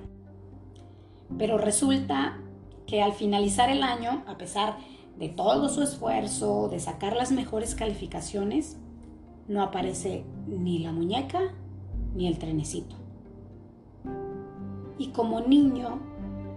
Pero 1.39 1.59
resulta 1.59 2.41
que 2.87 3.03
al 3.03 3.13
finalizar 3.13 3.69
el 3.69 3.83
año, 3.83 4.25
a 4.27 4.39
pesar 4.39 4.77
de 5.19 5.29
todo 5.29 5.69
su 5.69 5.83
esfuerzo, 5.83 6.69
de 6.69 6.79
sacar 6.79 7.17
las 7.17 7.33
mejores 7.33 7.75
calificaciones, 7.75 8.79
no 9.49 9.63
aparece 9.63 10.25
ni 10.47 10.79
la 10.79 10.93
muñeca 10.93 11.55
ni 12.15 12.27
el 12.27 12.39
trenecito. 12.39 12.97
Y 14.99 15.09
como 15.09 15.41
niño, 15.41 16.01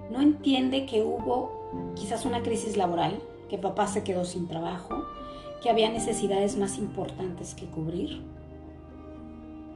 no 0.09 0.21
entiende 0.21 0.85
que 0.85 1.03
hubo 1.03 1.93
quizás 1.95 2.25
una 2.25 2.41
crisis 2.41 2.77
laboral, 2.77 3.19
que 3.49 3.57
papá 3.57 3.87
se 3.87 4.03
quedó 4.03 4.25
sin 4.25 4.47
trabajo, 4.47 5.03
que 5.61 5.69
había 5.69 5.89
necesidades 5.89 6.57
más 6.57 6.77
importantes 6.77 7.53
que 7.53 7.65
cubrir. 7.65 8.21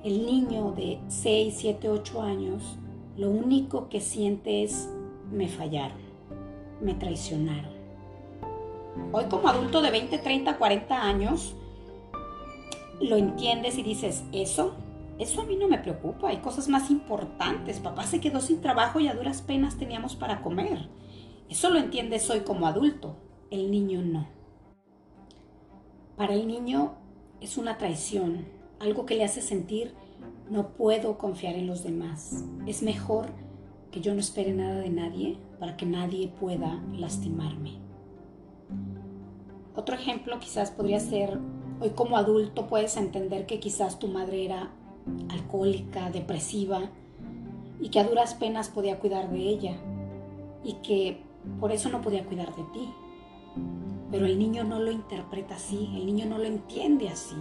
El 0.03 0.25
niño 0.25 0.71
de 0.71 0.99
6, 1.07 1.55
7, 1.57 1.89
8 1.89 2.21
años, 2.21 2.77
lo 3.17 3.29
único 3.29 3.89
que 3.89 4.01
siente 4.01 4.63
es 4.63 4.89
me 5.31 5.47
fallaron, 5.47 5.97
me 6.81 6.93
traicionaron. 6.93 7.71
Hoy 9.11 9.25
como 9.25 9.47
adulto 9.47 9.81
de 9.81 9.91
20, 9.91 10.17
30, 10.17 10.57
40 10.57 11.01
años, 11.01 11.55
lo 12.99 13.17
entiendes 13.17 13.77
y 13.77 13.83
dices, 13.83 14.23
eso, 14.31 14.73
eso 15.23 15.41
a 15.41 15.45
mí 15.45 15.55
no 15.55 15.67
me 15.67 15.79
preocupa, 15.79 16.29
hay 16.29 16.37
cosas 16.37 16.67
más 16.67 16.91
importantes. 16.91 17.79
Papá 17.79 18.03
se 18.03 18.19
quedó 18.19 18.39
sin 18.39 18.61
trabajo 18.61 18.99
y 18.99 19.07
a 19.07 19.15
duras 19.15 19.41
penas 19.41 19.77
teníamos 19.77 20.15
para 20.15 20.41
comer. 20.41 20.89
Eso 21.49 21.69
lo 21.69 21.79
entiendes 21.79 22.29
hoy 22.29 22.41
como 22.41 22.67
adulto, 22.67 23.17
el 23.49 23.71
niño 23.71 24.01
no. 24.01 24.27
Para 26.17 26.33
el 26.33 26.47
niño 26.47 26.95
es 27.41 27.57
una 27.57 27.77
traición, 27.77 28.45
algo 28.79 29.05
que 29.05 29.15
le 29.15 29.23
hace 29.23 29.41
sentir 29.41 29.93
no 30.49 30.69
puedo 30.69 31.17
confiar 31.17 31.55
en 31.55 31.67
los 31.67 31.83
demás. 31.83 32.43
Es 32.67 32.83
mejor 32.83 33.27
que 33.91 34.01
yo 34.01 34.13
no 34.13 34.19
espere 34.19 34.53
nada 34.53 34.75
de 34.75 34.89
nadie 34.89 35.37
para 35.59 35.77
que 35.77 35.85
nadie 35.85 36.27
pueda 36.27 36.83
lastimarme. 36.93 37.79
Otro 39.75 39.95
ejemplo 39.95 40.39
quizás 40.39 40.71
podría 40.71 40.99
ser, 40.99 41.39
hoy 41.79 41.91
como 41.91 42.17
adulto 42.17 42.67
puedes 42.67 42.97
entender 42.97 43.45
que 43.45 43.59
quizás 43.59 43.99
tu 43.99 44.07
madre 44.07 44.45
era 44.45 44.71
alcohólica, 45.29 46.09
depresiva, 46.09 46.89
y 47.79 47.89
que 47.89 47.99
a 47.99 48.03
duras 48.03 48.33
penas 48.35 48.69
podía 48.69 48.99
cuidar 48.99 49.29
de 49.29 49.39
ella, 49.39 49.75
y 50.63 50.73
que 50.75 51.21
por 51.59 51.71
eso 51.71 51.89
no 51.89 52.01
podía 52.01 52.25
cuidar 52.25 52.55
de 52.55 52.63
ti. 52.73 52.89
Pero 54.11 54.25
el 54.25 54.37
niño 54.37 54.63
no 54.63 54.79
lo 54.79 54.91
interpreta 54.91 55.55
así, 55.55 55.89
el 55.95 56.05
niño 56.05 56.25
no 56.25 56.37
lo 56.37 56.45
entiende 56.45 57.09
así. 57.09 57.35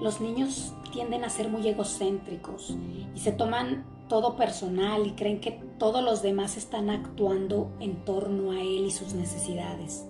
Los 0.00 0.20
niños 0.20 0.74
tienden 0.92 1.24
a 1.24 1.30
ser 1.30 1.48
muy 1.48 1.66
egocéntricos 1.66 2.76
y 3.14 3.18
se 3.18 3.32
toman 3.32 3.84
todo 4.08 4.36
personal 4.36 5.06
y 5.06 5.12
creen 5.12 5.40
que 5.40 5.52
todos 5.78 6.02
los 6.02 6.22
demás 6.22 6.56
están 6.56 6.90
actuando 6.90 7.70
en 7.80 8.04
torno 8.04 8.52
a 8.52 8.60
él 8.60 8.84
y 8.86 8.90
sus 8.90 9.14
necesidades. 9.14 10.06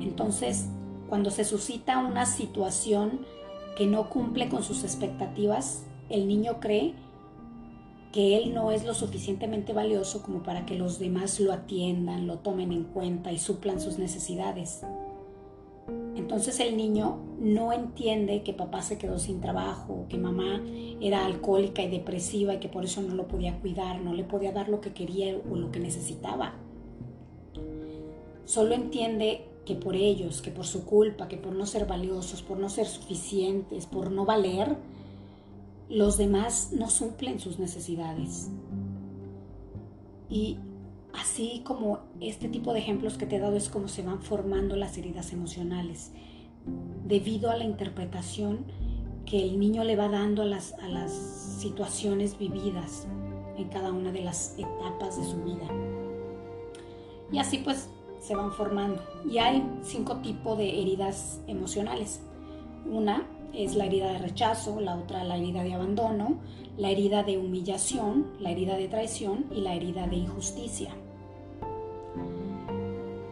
Entonces, 0.00 0.68
cuando 1.08 1.30
se 1.30 1.44
suscita 1.44 1.98
una 1.98 2.26
situación 2.26 3.26
que 3.76 3.86
no 3.86 4.08
cumple 4.08 4.48
con 4.48 4.62
sus 4.62 4.84
expectativas, 4.84 5.84
el 6.08 6.28
niño 6.28 6.60
cree 6.60 6.94
que 8.12 8.36
él 8.36 8.52
no 8.52 8.70
es 8.70 8.84
lo 8.84 8.92
suficientemente 8.92 9.72
valioso 9.72 10.22
como 10.22 10.42
para 10.42 10.66
que 10.66 10.76
los 10.76 10.98
demás 10.98 11.40
lo 11.40 11.52
atiendan, 11.52 12.26
lo 12.26 12.38
tomen 12.38 12.70
en 12.72 12.84
cuenta 12.84 13.32
y 13.32 13.38
suplan 13.38 13.80
sus 13.80 13.98
necesidades. 13.98 14.82
Entonces 16.14 16.60
el 16.60 16.76
niño 16.76 17.18
no 17.40 17.72
entiende 17.72 18.42
que 18.42 18.52
papá 18.52 18.82
se 18.82 18.98
quedó 18.98 19.18
sin 19.18 19.40
trabajo, 19.40 20.04
que 20.10 20.18
mamá 20.18 20.62
era 21.00 21.24
alcohólica 21.24 21.82
y 21.82 21.88
depresiva 21.88 22.54
y 22.54 22.60
que 22.60 22.68
por 22.68 22.84
eso 22.84 23.00
no 23.00 23.14
lo 23.14 23.26
podía 23.26 23.58
cuidar, 23.60 24.00
no 24.02 24.12
le 24.12 24.24
podía 24.24 24.52
dar 24.52 24.68
lo 24.68 24.82
que 24.82 24.92
quería 24.92 25.34
o 25.50 25.56
lo 25.56 25.72
que 25.72 25.80
necesitaba. 25.80 26.54
Solo 28.44 28.74
entiende 28.74 29.46
que 29.64 29.74
por 29.74 29.94
ellos, 29.94 30.42
que 30.42 30.50
por 30.50 30.66
su 30.66 30.84
culpa, 30.84 31.28
que 31.28 31.36
por 31.36 31.52
no 31.52 31.66
ser 31.66 31.86
valiosos, 31.86 32.42
por 32.42 32.58
no 32.58 32.68
ser 32.68 32.86
suficientes, 32.86 33.86
por 33.86 34.10
no 34.10 34.24
valer, 34.24 34.76
los 35.88 36.16
demás 36.16 36.70
no 36.72 36.90
suplen 36.90 37.38
sus 37.38 37.58
necesidades. 37.58 38.50
Y 40.28 40.58
así 41.12 41.62
como 41.64 42.00
este 42.20 42.48
tipo 42.48 42.72
de 42.72 42.80
ejemplos 42.80 43.18
que 43.18 43.26
te 43.26 43.36
he 43.36 43.40
dado 43.40 43.56
es 43.56 43.68
como 43.68 43.88
se 43.88 44.02
van 44.02 44.22
formando 44.22 44.74
las 44.76 44.96
heridas 44.98 45.32
emocionales, 45.32 46.10
debido 47.06 47.50
a 47.50 47.56
la 47.56 47.64
interpretación 47.64 48.64
que 49.26 49.42
el 49.42 49.60
niño 49.60 49.84
le 49.84 49.96
va 49.96 50.08
dando 50.08 50.42
a 50.42 50.46
las, 50.46 50.72
a 50.74 50.88
las 50.88 51.12
situaciones 51.12 52.38
vividas 52.38 53.06
en 53.56 53.68
cada 53.68 53.92
una 53.92 54.10
de 54.10 54.22
las 54.22 54.58
etapas 54.58 55.18
de 55.18 55.24
su 55.24 55.36
vida. 55.44 55.68
Y 57.30 57.38
así 57.38 57.58
pues 57.58 57.88
se 58.22 58.36
van 58.36 58.52
formando. 58.52 59.02
Y 59.28 59.38
hay 59.38 59.68
cinco 59.82 60.16
tipos 60.16 60.56
de 60.56 60.80
heridas 60.80 61.40
emocionales. 61.46 62.22
Una 62.86 63.26
es 63.52 63.74
la 63.74 63.84
herida 63.84 64.12
de 64.12 64.18
rechazo, 64.18 64.80
la 64.80 64.96
otra 64.96 65.24
la 65.24 65.36
herida 65.36 65.62
de 65.62 65.74
abandono, 65.74 66.38
la 66.78 66.90
herida 66.90 67.22
de 67.22 67.36
humillación, 67.36 68.28
la 68.40 68.50
herida 68.50 68.76
de 68.76 68.88
traición 68.88 69.46
y 69.50 69.60
la 69.60 69.74
herida 69.74 70.06
de 70.06 70.16
injusticia. 70.16 70.90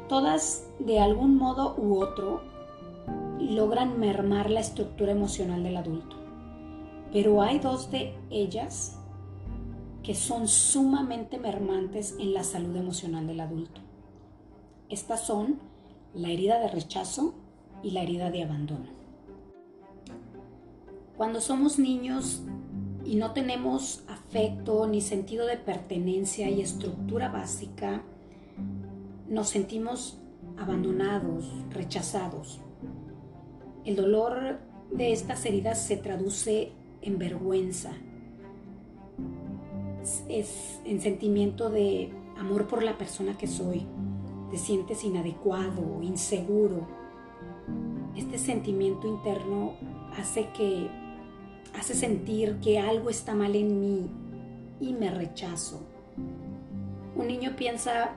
Todas 0.09 0.67
de 0.81 0.99
algún 0.99 1.37
modo 1.37 1.77
u 1.79 2.03
otro 2.03 2.43
logran 3.39 3.99
mermar 3.99 4.51
la 4.51 4.61
estructura 4.61 5.13
emocional 5.13 5.63
del 5.63 5.77
adulto, 5.77 6.17
pero 7.13 7.43
hay 7.43 7.61
dos 7.61 7.91
de 7.91 8.15
ellas 8.29 8.99
que 10.03 10.15
son 10.15 10.49
sumamente 10.49 11.39
mermantes 11.39 12.17
en 12.19 12.35
la 12.35 12.43
salud 12.43 12.75
emocional 12.77 13.27
del 13.27 13.41
adulto. 13.41 13.81
Estas 14.91 15.25
son 15.25 15.61
la 16.15 16.31
herida 16.31 16.59
de 16.59 16.67
rechazo 16.67 17.35
y 17.81 17.93
la 17.93 18.03
herida 18.03 18.31
de 18.33 18.43
abandono. 18.43 18.87
Cuando 21.17 21.41
somos 21.41 21.79
niños 21.79 22.43
y 23.05 23.15
no 23.15 23.33
tenemos 23.33 24.03
afecto 24.09 24.89
ni 24.89 25.01
sentido 25.01 25.47
de 25.47 25.57
pertenencia 25.57 26.51
y 26.51 26.61
estructura 26.61 27.29
básica, 27.29 28.03
nos 29.29 29.49
sentimos 29.49 30.19
abandonados, 30.59 31.47
rechazados. 31.71 32.61
El 33.85 33.95
dolor 33.95 34.59
de 34.91 35.13
estas 35.13 35.47
heridas 35.47 35.81
se 35.81 35.99
traduce 35.99 36.73
en 37.01 37.19
vergüenza, 37.19 37.93
es 40.29 40.81
en 40.85 41.01
sentimiento 41.01 41.71
de 41.71 42.11
amor 42.37 42.67
por 42.67 42.83
la 42.83 42.99
persona 42.99 43.39
que 43.39 43.47
soy, 43.47 43.87
te 44.51 44.59
sientes 44.59 45.05
inadecuado, 45.05 46.03
inseguro. 46.03 46.87
Este 48.17 48.39
sentimiento 48.39 49.07
interno 49.07 49.75
hace 50.19 50.49
que 50.51 50.91
hace 51.79 51.95
sentir 51.95 52.59
que 52.61 52.79
algo 52.79 53.11
está 53.11 53.35
mal 53.35 53.55
en 53.55 53.81
mí 53.81 54.11
y 54.81 54.93
me 54.93 55.11
rechazo. 55.11 55.81
Un 57.15 57.29
niño 57.29 57.55
piensa, 57.57 58.13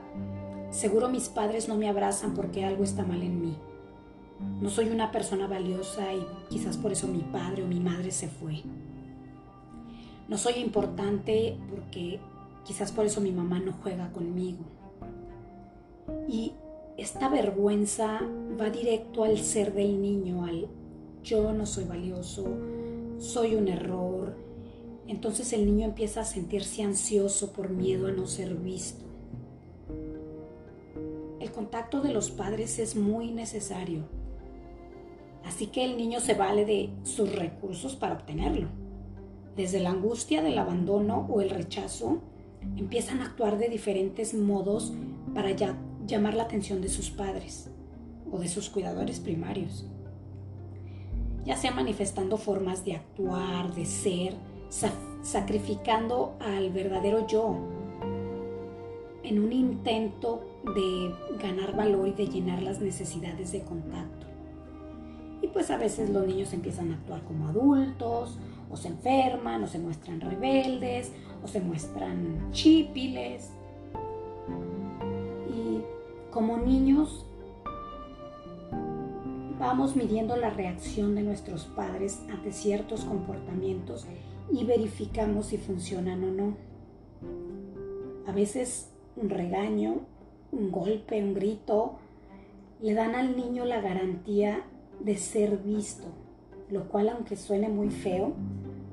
seguro 0.70 1.08
mis 1.08 1.28
padres 1.28 1.68
no 1.68 1.76
me 1.76 1.88
abrazan 1.88 2.34
porque 2.34 2.64
algo 2.64 2.82
está 2.84 3.04
mal 3.04 3.22
en 3.22 3.40
mí. 3.40 3.56
No 4.60 4.70
soy 4.70 4.88
una 4.88 5.12
persona 5.12 5.46
valiosa 5.46 6.12
y 6.12 6.26
quizás 6.50 6.76
por 6.76 6.92
eso 6.92 7.06
mi 7.06 7.20
padre 7.20 7.62
o 7.62 7.66
mi 7.66 7.78
madre 7.80 8.10
se 8.10 8.28
fue. 8.28 8.62
No 10.28 10.36
soy 10.36 10.54
importante 10.54 11.56
porque 11.70 12.18
quizás 12.64 12.90
por 12.90 13.04
eso 13.04 13.20
mi 13.20 13.30
mamá 13.30 13.60
no 13.60 13.72
juega 13.82 14.10
conmigo. 14.12 14.64
Y 16.28 16.52
esta 16.96 17.28
vergüenza 17.28 18.20
va 18.60 18.70
directo 18.70 19.24
al 19.24 19.38
ser 19.38 19.74
del 19.74 20.00
niño, 20.00 20.44
al 20.44 20.68
yo 21.22 21.52
no 21.52 21.64
soy 21.64 21.84
valioso, 21.84 22.46
soy 23.18 23.54
un 23.54 23.68
error. 23.68 24.36
Entonces 25.08 25.52
el 25.52 25.66
niño 25.66 25.86
empieza 25.86 26.20
a 26.20 26.24
sentirse 26.24 26.82
ansioso 26.82 27.52
por 27.52 27.70
miedo 27.70 28.06
a 28.06 28.12
no 28.12 28.26
ser 28.26 28.54
visto. 28.54 29.04
El 31.40 31.50
contacto 31.50 32.00
de 32.00 32.12
los 32.12 32.30
padres 32.30 32.78
es 32.78 32.94
muy 32.94 33.30
necesario. 33.30 34.04
Así 35.44 35.66
que 35.66 35.84
el 35.84 35.96
niño 35.96 36.20
se 36.20 36.34
vale 36.34 36.64
de 36.64 36.90
sus 37.02 37.34
recursos 37.34 37.96
para 37.96 38.14
obtenerlo. 38.14 38.68
Desde 39.56 39.80
la 39.80 39.90
angustia 39.90 40.42
del 40.42 40.58
abandono 40.58 41.26
o 41.30 41.40
el 41.40 41.50
rechazo, 41.50 42.20
empiezan 42.76 43.20
a 43.20 43.26
actuar 43.26 43.58
de 43.58 43.68
diferentes 43.68 44.34
modos 44.34 44.92
para 45.34 45.50
ya 45.50 45.76
llamar 46.06 46.34
la 46.34 46.44
atención 46.44 46.80
de 46.80 46.88
sus 46.88 47.10
padres 47.10 47.70
o 48.30 48.38
de 48.38 48.48
sus 48.48 48.70
cuidadores 48.70 49.20
primarios, 49.20 49.86
ya 51.44 51.56
sea 51.56 51.72
manifestando 51.72 52.36
formas 52.36 52.84
de 52.84 52.94
actuar, 52.94 53.74
de 53.74 53.84
ser, 53.84 54.34
sacrificando 55.22 56.36
al 56.40 56.70
verdadero 56.70 57.26
yo 57.26 57.56
en 59.22 59.38
un 59.38 59.52
intento 59.52 60.44
de 60.74 61.14
ganar 61.42 61.74
valor 61.74 62.08
y 62.08 62.12
de 62.12 62.26
llenar 62.26 62.62
las 62.62 62.80
necesidades 62.80 63.52
de 63.52 63.62
contacto. 63.62 64.26
Y 65.42 65.48
pues 65.48 65.70
a 65.70 65.76
veces 65.76 66.10
los 66.10 66.26
niños 66.26 66.52
empiezan 66.52 66.90
a 66.90 66.94
actuar 66.94 67.22
como 67.22 67.48
adultos, 67.48 68.38
o 68.70 68.76
se 68.76 68.88
enferman, 68.88 69.62
o 69.62 69.66
se 69.66 69.78
muestran 69.78 70.20
rebeldes, 70.20 71.12
o 71.42 71.48
se 71.48 71.60
muestran 71.60 72.50
chípiles. 72.52 73.50
Como 76.34 76.56
niños 76.56 77.24
vamos 79.60 79.94
midiendo 79.94 80.34
la 80.34 80.50
reacción 80.50 81.14
de 81.14 81.22
nuestros 81.22 81.66
padres 81.66 82.24
ante 82.28 82.50
ciertos 82.50 83.04
comportamientos 83.04 84.04
y 84.50 84.64
verificamos 84.64 85.46
si 85.46 85.58
funcionan 85.58 86.24
o 86.24 86.32
no. 86.32 86.56
A 88.26 88.32
veces 88.32 88.90
un 89.14 89.30
regaño, 89.30 90.00
un 90.50 90.72
golpe, 90.72 91.22
un 91.22 91.34
grito, 91.34 91.98
le 92.82 92.94
dan 92.94 93.14
al 93.14 93.36
niño 93.36 93.64
la 93.64 93.80
garantía 93.80 94.64
de 94.98 95.16
ser 95.16 95.58
visto, 95.58 96.08
lo 96.68 96.88
cual 96.88 97.10
aunque 97.10 97.36
suene 97.36 97.68
muy 97.68 97.90
feo, 97.90 98.32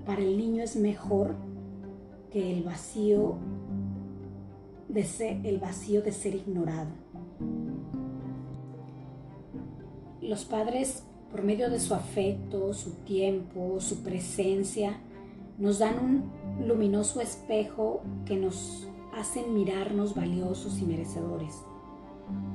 para 0.05 0.21
el 0.21 0.37
niño 0.37 0.61
es 0.61 0.75
mejor 0.75 1.33
que 2.31 2.55
el 2.55 2.61
vacío 2.61 3.37
de 4.89 5.03
ser, 5.03 5.43
el 5.43 5.57
vacío 5.57 6.03
de 6.03 6.11
ser 6.11 6.35
ignorado. 6.35 7.00
Los 10.31 10.45
padres, 10.45 11.03
por 11.29 11.43
medio 11.43 11.69
de 11.69 11.77
su 11.77 11.93
afecto, 11.93 12.73
su 12.73 12.91
tiempo, 13.03 13.81
su 13.81 14.01
presencia, 14.01 14.97
nos 15.57 15.79
dan 15.79 15.99
un 15.99 16.65
luminoso 16.65 17.19
espejo 17.19 18.01
que 18.25 18.37
nos 18.37 18.87
hacen 19.13 19.53
mirarnos 19.53 20.15
valiosos 20.15 20.79
y 20.79 20.85
merecedores. 20.85 21.61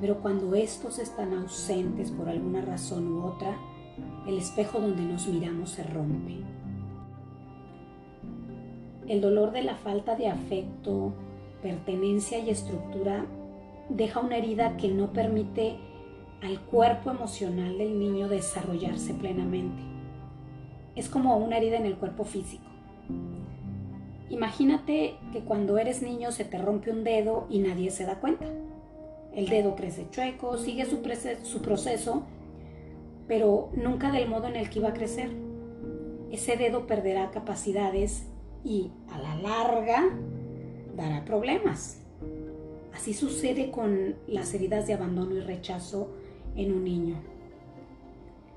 Pero 0.01 0.23
cuando 0.23 0.55
estos 0.55 0.99
están 0.99 1.35
ausentes 1.35 2.11
por 2.13 2.31
alguna 2.31 2.63
razón 2.63 3.13
u 3.13 3.27
otra, 3.27 3.59
el 4.27 4.39
espejo 4.39 4.81
donde 4.81 5.03
nos 5.03 5.29
miramos 5.29 5.69
se 5.69 5.83
rompe. 5.83 6.39
El 9.07 9.21
dolor 9.21 9.53
de 9.53 9.65
la 9.65 9.75
falta 9.75 10.17
de 10.17 10.29
afecto, 10.29 11.13
pertenencia 11.61 12.39
y 12.39 12.49
estructura 12.49 13.27
deja 13.91 14.21
una 14.21 14.39
herida 14.39 14.79
que 14.79 14.89
no 14.89 15.13
permite 15.13 15.77
al 16.43 16.61
cuerpo 16.61 17.11
emocional 17.11 17.79
del 17.79 17.99
niño 17.99 18.29
desarrollarse 18.29 19.15
plenamente. 19.15 19.83
Es 20.95 21.09
como 21.09 21.37
una 21.37 21.59
herida 21.59 21.77
en 21.77 21.87
el 21.87 21.97
cuerpo 21.97 22.25
físico. 22.25 22.65
Imagínate 24.29 25.17
que 25.33 25.41
cuando 25.41 25.79
eres 25.79 26.03
niño 26.03 26.33
se 26.33 26.45
te 26.45 26.59
rompe 26.59 26.91
un 26.91 27.05
dedo 27.05 27.47
y 27.49 27.61
nadie 27.61 27.91
se 27.91 28.05
da 28.05 28.19
cuenta. 28.21 28.47
El 29.33 29.49
dedo 29.49 29.77
crece 29.77 30.09
chueco, 30.11 30.57
sigue 30.57 30.87
su, 30.87 31.01
proceso, 31.61 32.23
pero 33.29 33.71
nunca 33.75 34.11
del 34.11 34.29
modo 34.29 34.49
en 34.49 34.57
el 34.57 34.71
que 34.71 34.79
iba 34.79 34.89
a 34.89 34.95
crecer. 34.95 35.31
Ese 36.31 36.57
dedo 36.57 36.87
perderá 36.87 37.31
capacidades 37.31 38.27
y 38.65 38.91
a 39.11 39.19
la 39.19 39.37
larga 39.37 40.11
dará 40.97 41.25
problemas. 41.25 42.01
Así 42.95 43.13
sucede 43.13 43.71
con 43.71 44.17
las 44.27 44.55
heridas 44.55 44.87
de 44.87 44.95
abandono 44.95 45.37
y 45.37 45.41
rechazo 45.41 46.11
en 46.57 46.73
un 46.73 46.85
niño. 46.85 47.17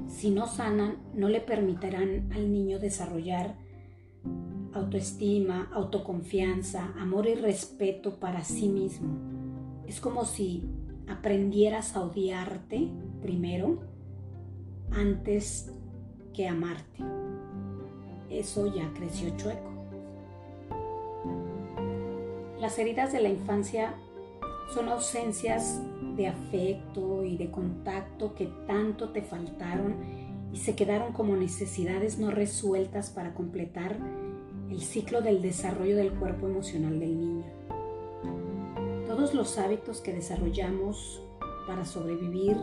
Si 0.08 0.32
no 0.32 0.48
sanan, 0.48 0.98
no 1.14 1.30
le 1.30 1.42
permitirán 1.42 2.32
al 2.34 2.52
niño 2.52 2.80
desarrollar 2.80 3.56
autoestima, 4.74 5.70
autoconfianza, 5.74 6.94
amor 6.98 7.28
y 7.28 7.36
respeto 7.36 8.20
para 8.20 8.44
sí 8.44 8.70
mismo. 8.70 9.10
Es 9.88 10.00
como 10.00 10.26
si 10.26 10.70
aprendieras 11.08 11.96
a 11.96 12.02
odiarte 12.02 12.90
primero 13.22 13.80
antes 14.92 15.74
que 16.34 16.48
amarte. 16.48 17.04
Eso 18.30 18.74
ya 18.74 18.92
creció 18.94 19.36
chueco. 19.38 19.70
Las 22.60 22.78
heridas 22.78 23.12
de 23.12 23.22
la 23.22 23.30
infancia 23.30 23.96
son 24.74 24.90
ausencias 24.90 25.82
de 26.20 26.28
afecto 26.28 27.24
y 27.24 27.38
de 27.38 27.50
contacto 27.50 28.36
que 28.36 28.48
tanto 28.68 29.12
te 29.12 29.22
faltaron 29.22 29.96
y 30.52 30.58
se 30.58 30.76
quedaron 30.76 31.14
como 31.14 31.38
necesidades 31.38 32.20
no 32.20 32.30
resueltas 32.30 33.10
para 33.10 33.34
completar 33.34 33.98
el 34.70 34.82
ciclo 34.82 35.22
del 35.22 35.42
desarrollo 35.42 35.96
del 35.96 36.12
cuerpo 36.12 36.48
emocional 36.48 37.00
del 37.00 37.18
niño. 37.18 37.46
Todos 39.08 39.34
los 39.34 39.58
hábitos 39.58 40.02
que 40.02 40.12
desarrollamos 40.12 41.24
para 41.66 41.86
sobrevivir, 41.86 42.58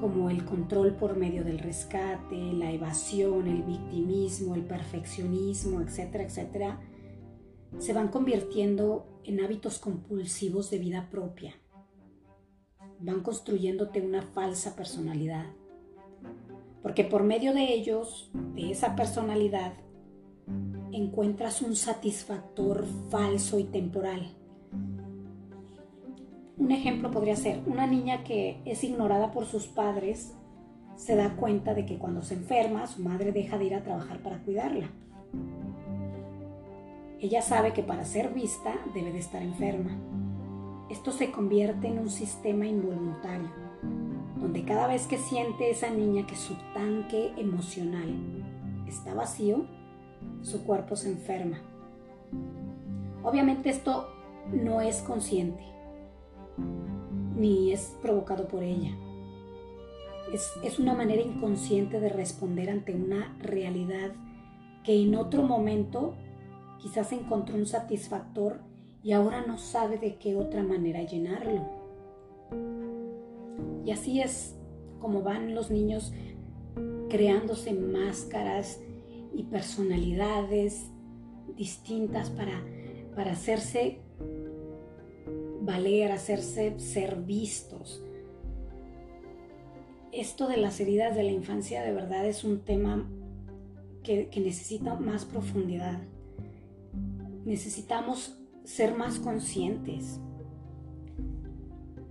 como 0.00 0.30
el 0.30 0.44
control 0.44 0.94
por 0.94 1.16
medio 1.16 1.42
del 1.42 1.58
rescate, 1.58 2.36
la 2.36 2.70
evasión, 2.70 3.48
el 3.48 3.64
victimismo, 3.64 4.54
el 4.54 4.62
perfeccionismo, 4.62 5.80
etcétera, 5.80 6.24
etcétera, 6.24 6.80
se 7.76 7.92
van 7.92 8.06
convirtiendo 8.06 9.20
en 9.24 9.42
hábitos 9.42 9.78
compulsivos 9.80 10.70
de 10.70 10.78
vida 10.78 11.08
propia. 11.10 11.56
Van 13.00 13.20
construyéndote 13.20 14.00
una 14.00 14.22
falsa 14.22 14.76
personalidad. 14.76 15.46
Porque 16.82 17.04
por 17.04 17.22
medio 17.22 17.52
de 17.52 17.72
ellos, 17.72 18.30
de 18.54 18.70
esa 18.70 18.94
personalidad, 18.94 19.72
encuentras 20.92 21.62
un 21.62 21.76
satisfactor 21.76 22.84
falso 23.10 23.58
y 23.58 23.64
temporal. 23.64 24.30
Un 26.56 26.70
ejemplo 26.70 27.10
podría 27.10 27.36
ser 27.36 27.62
una 27.66 27.86
niña 27.86 28.22
que 28.22 28.60
es 28.64 28.84
ignorada 28.84 29.32
por 29.32 29.46
sus 29.46 29.66
padres 29.66 30.34
se 30.96 31.16
da 31.16 31.36
cuenta 31.36 31.74
de 31.74 31.86
que 31.86 31.98
cuando 31.98 32.22
se 32.22 32.34
enferma 32.34 32.86
su 32.86 33.02
madre 33.02 33.32
deja 33.32 33.58
de 33.58 33.64
ir 33.64 33.74
a 33.74 33.82
trabajar 33.82 34.20
para 34.20 34.38
cuidarla. 34.38 34.90
Ella 37.20 37.42
sabe 37.42 37.72
que 37.72 37.82
para 37.82 38.04
ser 38.04 38.32
vista 38.32 38.74
debe 38.94 39.12
de 39.12 39.18
estar 39.18 39.42
enferma. 39.42 39.98
Esto 40.90 41.12
se 41.12 41.32
convierte 41.32 41.88
en 41.88 41.98
un 41.98 42.10
sistema 42.10 42.66
involuntario, 42.66 43.48
donde 44.38 44.64
cada 44.64 44.86
vez 44.86 45.06
que 45.06 45.16
siente 45.16 45.70
esa 45.70 45.88
niña 45.88 46.26
que 46.26 46.36
su 46.36 46.54
tanque 46.74 47.32
emocional 47.38 48.14
está 48.86 49.14
vacío, 49.14 49.64
su 50.42 50.64
cuerpo 50.64 50.94
se 50.94 51.10
enferma. 51.10 51.58
Obviamente 53.22 53.70
esto 53.70 54.10
no 54.52 54.82
es 54.82 54.98
consciente, 54.98 55.64
ni 57.34 57.72
es 57.72 57.96
provocado 58.02 58.46
por 58.46 58.62
ella. 58.62 58.94
Es, 60.32 60.52
es, 60.62 60.78
una 60.78 60.94
manera 60.94 61.22
inconsciente 61.22 61.98
de 61.98 62.10
responder 62.10 62.68
ante 62.68 62.94
una 62.94 63.34
realidad 63.38 64.12
que 64.82 65.02
en 65.02 65.14
otro 65.14 65.44
momento 65.44 66.14
quizás 66.78 67.12
encontró 67.12 67.56
un 67.56 67.66
satisfactor 67.66 68.60
y 69.04 69.12
ahora 69.12 69.44
no 69.46 69.58
sabe 69.58 69.98
de 69.98 70.16
qué 70.16 70.34
otra 70.34 70.62
manera 70.62 71.02
llenarlo. 71.02 71.62
Y 73.84 73.90
así 73.90 74.22
es 74.22 74.56
como 74.98 75.22
van 75.22 75.54
los 75.54 75.70
niños 75.70 76.12
creándose 77.10 77.74
máscaras 77.74 78.80
y 79.34 79.42
personalidades 79.44 80.86
distintas 81.54 82.30
para, 82.30 82.64
para 83.14 83.32
hacerse 83.32 84.00
valer, 85.60 86.10
hacerse 86.10 86.78
ser 86.80 87.16
vistos. 87.16 88.02
Esto 90.12 90.48
de 90.48 90.56
las 90.56 90.80
heridas 90.80 91.14
de 91.14 91.24
la 91.24 91.32
infancia 91.32 91.82
de 91.82 91.92
verdad 91.92 92.24
es 92.24 92.42
un 92.42 92.60
tema 92.60 93.06
que, 94.02 94.28
que 94.30 94.40
necesita 94.40 94.94
más 94.94 95.26
profundidad. 95.26 96.00
Necesitamos 97.44 98.38
ser 98.64 98.96
más 98.96 99.18
conscientes. 99.18 100.20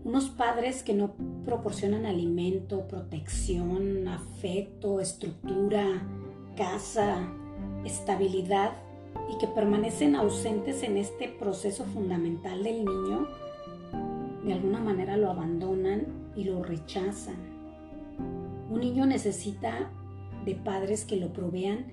Unos 0.04 0.30
padres 0.30 0.84
que 0.84 0.94
no 0.94 1.13
proporcionan 1.46 2.06
alimento, 2.06 2.88
protección, 2.88 4.08
afecto, 4.08 5.00
estructura, 5.00 5.86
casa, 6.56 7.28
estabilidad 7.86 8.74
y 9.34 9.38
que 9.38 9.48
permanecen 9.48 10.16
ausentes 10.16 10.84
en 10.84 10.98
este 10.98 11.30
proceso 11.30 11.86
fundamental 11.86 12.63
del 12.63 12.86
niño, 12.86 13.28
de 14.46 14.54
alguna 14.54 14.80
manera 14.80 15.18
lo 15.18 15.32
abandonan 15.32 16.32
y 16.36 16.44
lo 16.44 16.63
rechazan. 16.63 17.38
Un 18.70 18.80
niño 18.80 19.06
necesita 19.06 19.89
de 20.46 20.56
padres 20.56 21.06
que 21.06 21.16
lo 21.16 21.32
provean 21.32 21.88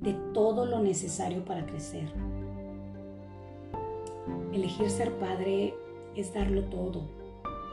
de 0.00 0.14
todo 0.34 0.66
lo 0.66 0.80
necesario 0.80 1.44
para 1.44 1.64
crecer. 1.64 2.12
Elegir 4.52 4.90
ser 4.90 5.18
padre 5.18 5.74
es 6.14 6.32
darlo 6.34 6.64
todo, 6.64 7.08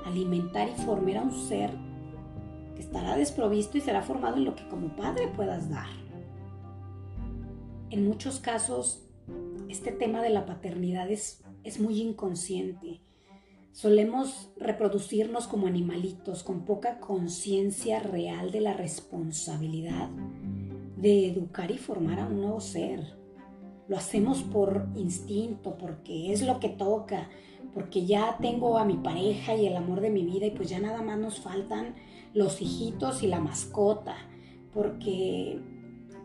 alimentar 0.06 0.70
y 0.70 0.82
formar 0.82 1.18
a 1.18 1.22
un 1.24 1.32
ser 1.32 1.72
que 2.76 2.82
estará 2.82 3.18
desprovisto 3.18 3.78
y 3.78 3.82
será 3.82 4.02
formado 4.02 4.38
en 4.38 4.46
lo 4.46 4.56
que 4.56 4.68
como 4.68 4.96
padre 4.96 5.28
puedas 5.28 5.70
dar. 5.70 5.90
En 7.90 8.08
muchos 8.08 8.40
casos, 8.40 9.04
este 9.68 9.92
tema 9.92 10.22
de 10.22 10.30
la 10.30 10.46
paternidad 10.46 11.10
es, 11.12 11.44
es 11.64 11.80
muy 11.80 12.02
inconsciente. 12.02 13.02
Solemos 13.72 14.52
reproducirnos 14.58 15.48
como 15.48 15.68
animalitos 15.68 16.44
con 16.44 16.66
poca 16.66 17.00
conciencia 17.00 18.00
real 18.00 18.52
de 18.52 18.62
la 18.62 18.74
responsabilidad 18.74 20.10
de 20.98 21.28
educar 21.28 21.72
y 21.72 21.78
formar 21.78 22.20
a 22.20 22.26
un 22.26 22.42
nuevo 22.42 22.60
ser. 22.60 23.19
Lo 23.90 23.98
hacemos 23.98 24.44
por 24.44 24.88
instinto, 24.96 25.76
porque 25.80 26.32
es 26.32 26.44
lo 26.44 26.60
que 26.60 26.70
toca, 26.70 27.28
porque 27.74 28.06
ya 28.06 28.38
tengo 28.40 28.78
a 28.78 28.86
mi 28.86 28.94
pareja 28.94 29.56
y 29.56 29.66
el 29.66 29.76
amor 29.76 30.00
de 30.00 30.12
mi 30.12 30.24
vida 30.24 30.46
y 30.46 30.52
pues 30.52 30.70
ya 30.70 30.80
nada 30.80 31.02
más 31.02 31.18
nos 31.18 31.40
faltan 31.40 31.96
los 32.36 32.62
hijitos 32.62 33.24
y 33.24 33.28
la 33.28 33.40
mascota, 33.40 34.16
porque 34.74 35.60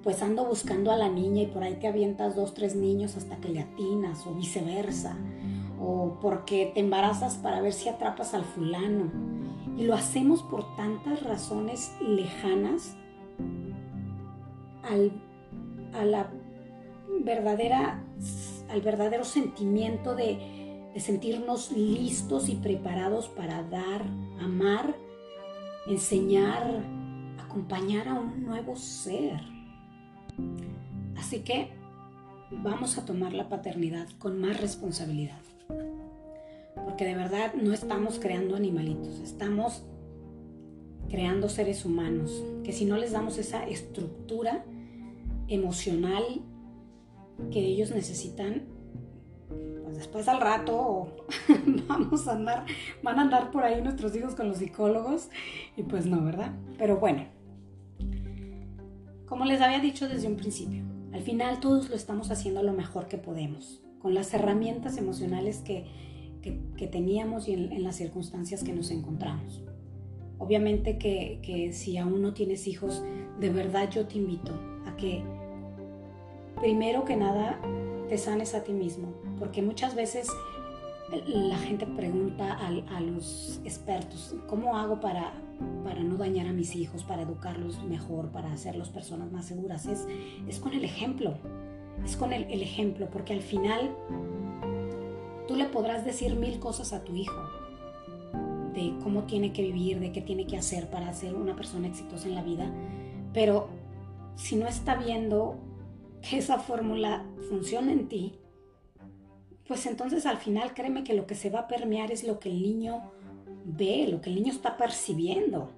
pues 0.03 0.23
ando 0.23 0.45
buscando 0.45 0.93
a 0.93 0.97
la 0.99 1.09
niña 1.09 1.43
y 1.43 1.47
por 1.47 1.63
ahí 1.63 1.77
te 1.77 1.89
avientas 1.89 2.37
dos, 2.37 2.53
tres 2.53 2.77
niños 2.77 3.17
hasta 3.17 3.39
que 3.39 3.49
le 3.49 3.61
atinas 3.61 4.27
o 4.27 4.35
viceversa, 4.35 5.17
o 5.81 6.19
porque 6.21 6.71
te 6.75 6.81
embarazas 6.81 7.37
para 7.39 7.63
ver 7.63 7.73
si 7.73 7.89
atrapas 7.89 8.35
al 8.35 8.45
fulano. 8.45 9.11
Y 9.79 9.85
lo 9.85 9.95
hacemos 9.95 10.43
por 10.43 10.77
tantas 10.77 11.23
razones 11.23 11.93
lejanas 12.01 12.95
al, 14.83 15.11
a 15.95 16.05
la 16.05 16.31
verdadera, 17.23 18.03
al 18.69 18.81
verdadero 18.81 19.25
sentimiento 19.25 20.15
de, 20.15 20.39
de 20.95 21.01
sentirnos 21.01 21.73
listos 21.73 22.49
y 22.49 22.55
preparados 22.55 23.29
para 23.29 23.63
dar, 23.63 24.03
amar, 24.41 24.95
enseñar, 25.87 26.83
acompañar 27.39 28.09
a 28.09 28.15
un 28.15 28.45
nuevo 28.45 28.77
ser. 28.77 29.41
Así 31.17 31.41
que 31.41 31.69
vamos 32.51 32.99
a 32.99 33.05
tomar 33.05 33.33
la 33.33 33.49
paternidad 33.49 34.09
con 34.19 34.41
más 34.41 34.61
responsabilidad. 34.61 35.41
Porque 36.85 37.05
de 37.05 37.15
verdad 37.15 37.55
no 37.55 37.73
estamos 37.73 38.19
creando 38.19 38.57
animalitos, 38.57 39.19
estamos 39.21 39.83
creando 41.09 41.49
seres 41.49 41.85
humanos 41.85 42.43
que 42.65 42.73
si 42.73 42.85
no 42.85 42.97
les 42.97 43.13
damos 43.13 43.39
esa 43.39 43.65
estructura 43.67 44.65
emocional 45.49 46.43
que 47.51 47.61
ellos 47.61 47.91
necesitan, 47.91 48.63
pues 49.85 49.97
después 49.97 50.29
al 50.29 50.41
rato 50.41 51.27
vamos 51.89 52.27
a 52.29 52.33
andar, 52.33 52.65
van 53.03 53.19
a 53.19 53.23
andar 53.23 53.51
por 53.51 53.65
ahí 53.65 53.83
nuestros 53.83 54.15
hijos 54.17 54.35
con 54.35 54.49
los 54.49 54.59
psicólogos 54.59 55.29
y 55.77 55.83
pues 55.83 56.07
no, 56.07 56.25
¿verdad? 56.25 56.53
Pero 56.79 56.99
bueno, 56.99 57.25
como 59.27 59.45
les 59.45 59.61
había 59.61 59.81
dicho 59.81 60.09
desde 60.09 60.29
un 60.29 60.37
principio, 60.37 60.85
al 61.13 61.23
final 61.23 61.61
todos 61.61 61.89
lo 61.89 61.97
estamos 61.97 62.31
haciendo 62.31 62.63
lo 62.63 62.73
mejor 62.73 63.09
que 63.09 63.19
podemos, 63.19 63.83
con 64.01 64.15
las 64.15 64.33
herramientas 64.35 64.97
emocionales 64.97 65.59
que, 65.59 66.13
teníamos 66.91 67.49
y 67.49 67.55
en, 67.55 67.83
las 67.83 67.97
circunstancias 67.97 68.63
que 68.63 68.73
nos 68.73 68.91
encontramos. 68.91 69.65
Obviamente 70.39 70.99
que, 70.99 71.41
que 71.43 71.73
si 71.73 71.97
aún 71.97 72.21
no 72.21 72.35
tienes 72.35 72.67
hijos, 72.67 73.03
de 73.41 73.49
verdad 73.49 73.91
yo 73.91 74.07
te 74.07 74.19
invito 74.19 74.53
a 74.87 74.95
que 74.97 75.25
primero 76.61 77.05
que 77.05 77.17
nada 77.17 77.59
te 78.09 78.19
sanes 78.19 78.55
a 78.55 78.65
ti 78.65 78.73
mismo, 78.73 79.13
porque 79.39 79.63
muchas 79.63 79.95
veces 79.95 80.29
la 81.27 81.59
gente 81.59 81.87
pregunta 81.87 82.59
a, 82.59 83.01
los 83.01 83.61
expertos, 83.65 84.35
¿cómo 84.49 84.77
hago 84.77 85.01
para, 85.01 85.33
para 85.85 86.03
no 86.03 86.17
dañar 86.17 86.47
a 86.47 86.53
mis 86.53 86.75
hijos, 86.75 87.05
para 87.05 87.23
educarlos 87.23 87.83
mejor, 87.85 88.31
para 88.31 88.53
hacerlos 88.53 88.89
personas 88.89 89.31
más 89.31 89.47
seguras? 89.47 89.87
Es, 89.87 90.07
es 90.49 90.59
con 90.59 90.73
el 90.73 90.85
ejemplo, 90.85 91.35
es 92.05 92.17
con 92.17 92.33
el, 92.33 92.45
el 92.45 92.63
ejemplo, 92.63 93.09
porque 93.11 93.33
al 93.33 93.43
final 93.43 93.95
tú 95.47 95.57
le 95.57 95.67
podrás 95.67 96.05
decir 96.05 96.35
mil 96.37 96.59
cosas 96.59 96.93
a 96.93 97.05
tu 97.05 97.15
hijo 97.15 97.41
de 98.75 98.95
cómo 99.03 99.25
tiene 99.25 99.53
que 99.53 99.63
vivir, 99.63 100.01
de 100.01 100.11
qué 100.11 100.21
tiene 100.21 100.47
que 100.47 100.57
hacer 100.57 100.91
para 100.91 101.13
ser 101.13 101.35
una 101.35 101.55
persona 101.55 101.87
exitosa 101.87 102.29
en 102.29 102.35
la 102.35 102.43
vida, 102.43 102.71
pero 103.33 103.69
si 104.37 104.57
no 104.57 104.67
está 104.67 104.97
viendo 104.97 105.57
que 106.29 106.39
esa 106.39 106.59
fórmula 106.59 107.25
funciona 107.49 107.93
en 107.93 108.09
ti, 108.09 108.33
pues 109.67 109.87
entonces 109.87 110.27
al 110.27 110.39
final 110.39 110.75
créeme 110.75 111.05
que 111.05 111.15
lo 111.15 111.27
que 111.27 111.35
se 111.35 111.51
va 111.51 111.61
a 111.61 111.69
permear 111.69 112.11
es 112.11 112.25
lo 112.25 112.39
que 112.39 112.51
el 112.51 112.63
niño 112.63 113.13
ve, 113.65 114.07
lo 114.09 114.21
que 114.21 114.31
el 114.31 114.37
niño 114.37 114.53
está 114.53 114.77
percibiendo. 114.77 115.71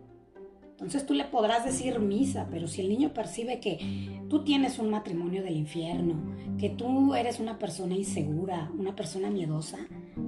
Entonces 0.72 1.06
tú 1.06 1.14
le 1.14 1.24
podrás 1.24 1.64
decir 1.64 1.98
misa, 2.00 2.48
pero 2.50 2.68
si 2.68 2.82
el 2.82 2.88
niño 2.88 3.14
percibe 3.14 3.60
que 3.60 4.20
tú 4.28 4.44
tienes 4.44 4.78
un 4.78 4.90
matrimonio 4.90 5.42
del 5.42 5.56
infierno, 5.56 6.16
que 6.58 6.68
tú 6.68 7.14
eres 7.14 7.40
una 7.40 7.58
persona 7.58 7.94
insegura, 7.94 8.70
una 8.78 8.94
persona 8.94 9.30
miedosa, 9.30 9.78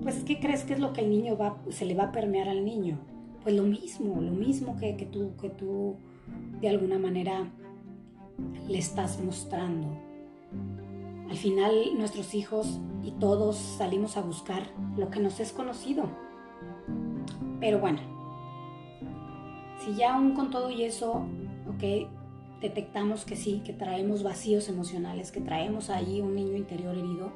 pues 0.03 0.25
¿qué 0.25 0.41
crees 0.41 0.65
que 0.65 0.73
es 0.73 0.81
lo 0.81 0.93
que 0.93 1.03
el 1.03 1.11
niño 1.11 1.37
va, 1.37 1.59
se 1.69 1.85
le 1.85 1.95
va 1.95 2.05
a 2.05 2.13
permear 2.13 2.49
al 2.49 2.65
niño? 2.65 2.99
Pues 3.43 3.55
lo 3.55 3.65
mismo, 3.65 4.23
lo 4.23 4.33
mismo 4.33 4.77
que, 4.79 4.97
que, 4.97 5.05
tú, 5.05 5.37
que 5.39 5.51
tú 5.51 5.97
de 6.61 6.69
alguna 6.71 6.99
manera 6.99 7.53
le 8.69 8.79
estás 8.79 9.21
mostrando. 9.23 10.08
Al 11.31 11.37
final 11.37 11.99
nuestros 11.99 12.35
hijos 12.35 12.81
y 13.05 13.13
todos 13.13 13.57
salimos 13.57 14.17
a 14.17 14.23
buscar 14.23 14.63
lo 14.97 15.11
que 15.11 15.21
nos 15.21 15.41
es 15.41 15.53
conocido. 15.53 16.09
Pero 17.61 17.79
bueno, 17.81 18.01
si 19.85 19.95
ya 19.95 20.15
aún 20.15 20.35
con 20.35 20.51
todo 20.51 20.71
y 20.71 20.85
eso, 20.85 21.27
ok, 21.69 22.09
detectamos 22.61 23.25
que 23.25 23.37
sí, 23.37 23.63
que 23.65 23.73
traemos 23.73 24.23
vacíos 24.23 24.69
emocionales, 24.69 25.31
que 25.31 25.41
traemos 25.41 25.91
ahí 25.91 26.21
un 26.21 26.35
niño 26.35 26.57
interior 26.57 26.97
herido, 26.97 27.33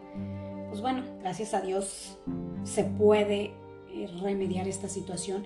pues 0.68 0.80
bueno, 0.80 1.02
gracias 1.20 1.52
a 1.54 1.60
Dios 1.60 2.18
se 2.64 2.84
puede 2.84 3.52
eh, 3.90 4.08
remediar 4.22 4.68
esta 4.68 4.88
situación. 4.88 5.44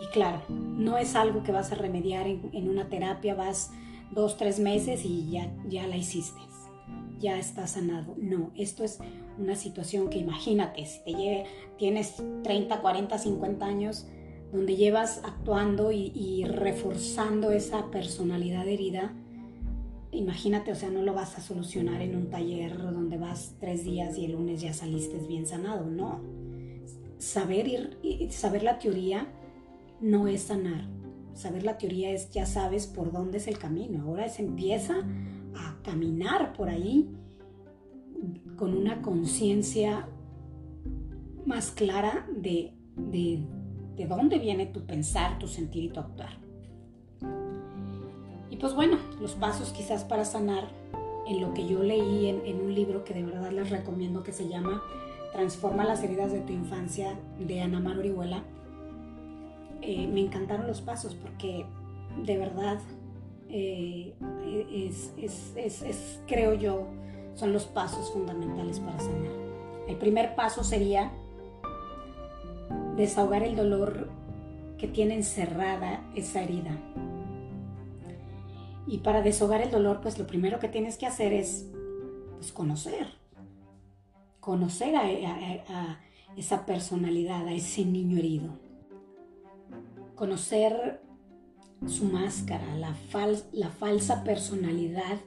Y 0.00 0.06
claro, 0.12 0.40
no 0.48 0.96
es 0.96 1.14
algo 1.16 1.42
que 1.42 1.52
vas 1.52 1.72
a 1.72 1.74
remediar 1.74 2.26
en, 2.26 2.48
en 2.52 2.70
una 2.70 2.88
terapia, 2.88 3.34
vas 3.34 3.72
dos, 4.12 4.36
tres 4.36 4.60
meses 4.60 5.04
y 5.04 5.28
ya, 5.30 5.52
ya 5.68 5.86
la 5.86 5.96
hiciste 5.96 6.49
ya 7.20 7.38
está 7.38 7.66
sanado. 7.66 8.16
No, 8.18 8.50
esto 8.56 8.82
es 8.82 8.98
una 9.38 9.54
situación 9.54 10.08
que 10.10 10.18
imagínate, 10.18 10.84
si 10.86 11.04
te 11.04 11.12
lleve, 11.12 11.44
tienes 11.78 12.22
30, 12.42 12.80
40, 12.80 13.18
50 13.18 13.66
años 13.66 14.06
donde 14.52 14.74
llevas 14.74 15.20
actuando 15.24 15.92
y, 15.92 16.44
reforzando 16.44 17.52
esa 17.52 17.90
personalidad 17.90 18.66
herida, 18.66 19.14
imagínate, 20.10 20.72
o 20.72 20.74
sea, 20.74 20.90
no 20.90 21.02
lo 21.02 21.14
vas 21.14 21.38
a 21.38 21.40
solucionar 21.40 22.02
en 22.02 22.16
un 22.16 22.30
taller 22.30 22.76
donde 22.76 23.16
vas 23.16 23.54
tres 23.60 23.84
días 23.84 24.18
y 24.18 24.24
el 24.24 24.32
lunes 24.32 24.60
ya 24.60 24.72
saliste 24.72 25.18
bien 25.18 25.46
sanado, 25.46 25.86
no. 25.86 26.20
Saber, 27.18 27.68
ir, 27.68 28.32
saber 28.32 28.64
la 28.64 28.78
teoría 28.78 29.28
no 30.00 30.26
es 30.26 30.42
sanar. 30.42 30.88
Saber 31.34 31.62
la 31.62 31.78
teoría 31.78 32.10
es 32.10 32.30
ya 32.30 32.44
sabes 32.44 32.86
por 32.88 33.12
dónde 33.12 33.38
es 33.38 33.46
el 33.46 33.58
camino. 33.58 34.02
Ahora 34.02 34.28
se 34.28 34.42
empieza 34.42 35.04
a 35.54 35.76
caminar 35.82 36.52
por 36.52 36.68
ahí 36.68 37.10
con 38.56 38.76
una 38.76 39.00
conciencia 39.02 40.08
más 41.46 41.70
clara 41.70 42.26
de, 42.30 42.74
de, 42.96 43.46
dónde 44.06 44.38
viene 44.38 44.66
tu 44.66 44.84
pensar, 44.86 45.38
tu 45.38 45.46
sentir 45.46 45.84
y 45.84 45.88
tu 45.88 46.00
actuar. 46.00 46.38
Y 48.50 48.56
pues 48.56 48.74
bueno, 48.74 48.98
los 49.20 49.34
pasos 49.34 49.72
quizás 49.72 50.04
para 50.04 50.24
sanar 50.24 50.68
en 51.26 51.40
lo 51.40 51.54
que 51.54 51.66
yo 51.66 51.82
leí 51.82 52.26
en, 52.28 52.60
un 52.60 52.74
libro 52.74 53.04
que 53.04 53.14
de 53.14 53.22
verdad 53.22 53.50
les 53.52 53.70
recomiendo 53.70 54.22
que 54.22 54.32
se 54.32 54.48
llama 54.48 54.82
Transforma 55.32 55.84
las 55.84 56.02
heridas 56.02 56.32
de 56.32 56.40
tu 56.40 56.52
infancia 56.52 57.18
de 57.38 57.60
Ana 57.60 57.78
Mar 57.80 57.98
Orihuela. 57.98 58.42
Eh, 59.82 60.06
me 60.08 60.20
encantaron 60.20 60.66
los 60.66 60.80
pasos 60.80 61.14
porque 61.14 61.64
de 62.24 62.36
verdad 62.36 62.80
eh, 63.52 64.14
es, 65.18 66.20
creo 66.26 66.54
yo, 66.54 66.86
son 67.34 67.52
los 67.52 67.66
pasos 67.66 68.12
fundamentales 68.12 68.80
para 68.80 68.98
sanar. 68.98 69.32
El 69.88 69.96
primer 69.96 70.34
paso 70.34 70.62
sería 70.62 71.10
desahogar 72.96 73.42
el 73.42 73.56
dolor 73.56 74.08
que 74.78 74.88
tiene 74.88 75.14
encerrada 75.14 76.04
esa 76.14 76.42
herida. 76.42 76.76
Y 78.86 78.98
para 78.98 79.22
desahogar 79.22 79.62
el 79.62 79.70
dolor, 79.70 80.00
pues 80.00 80.18
lo 80.18 80.26
primero 80.26 80.58
que 80.58 80.68
tienes 80.68 80.96
que 80.96 81.06
hacer 81.06 81.32
es 81.32 81.70
pues, 82.38 82.52
conocer. 82.52 83.08
Conocer 84.40 84.96
a 84.96 86.00
esa 86.36 86.66
personalidad, 86.66 87.46
a 87.46 87.52
ese 87.52 87.84
niño 87.84 88.18
herido. 88.18 88.58
Conocer 90.14 90.99
su 91.86 92.04
máscara, 92.04 92.76
la, 92.76 93.70
falsa 93.70 94.22
personalidad 94.24 95.18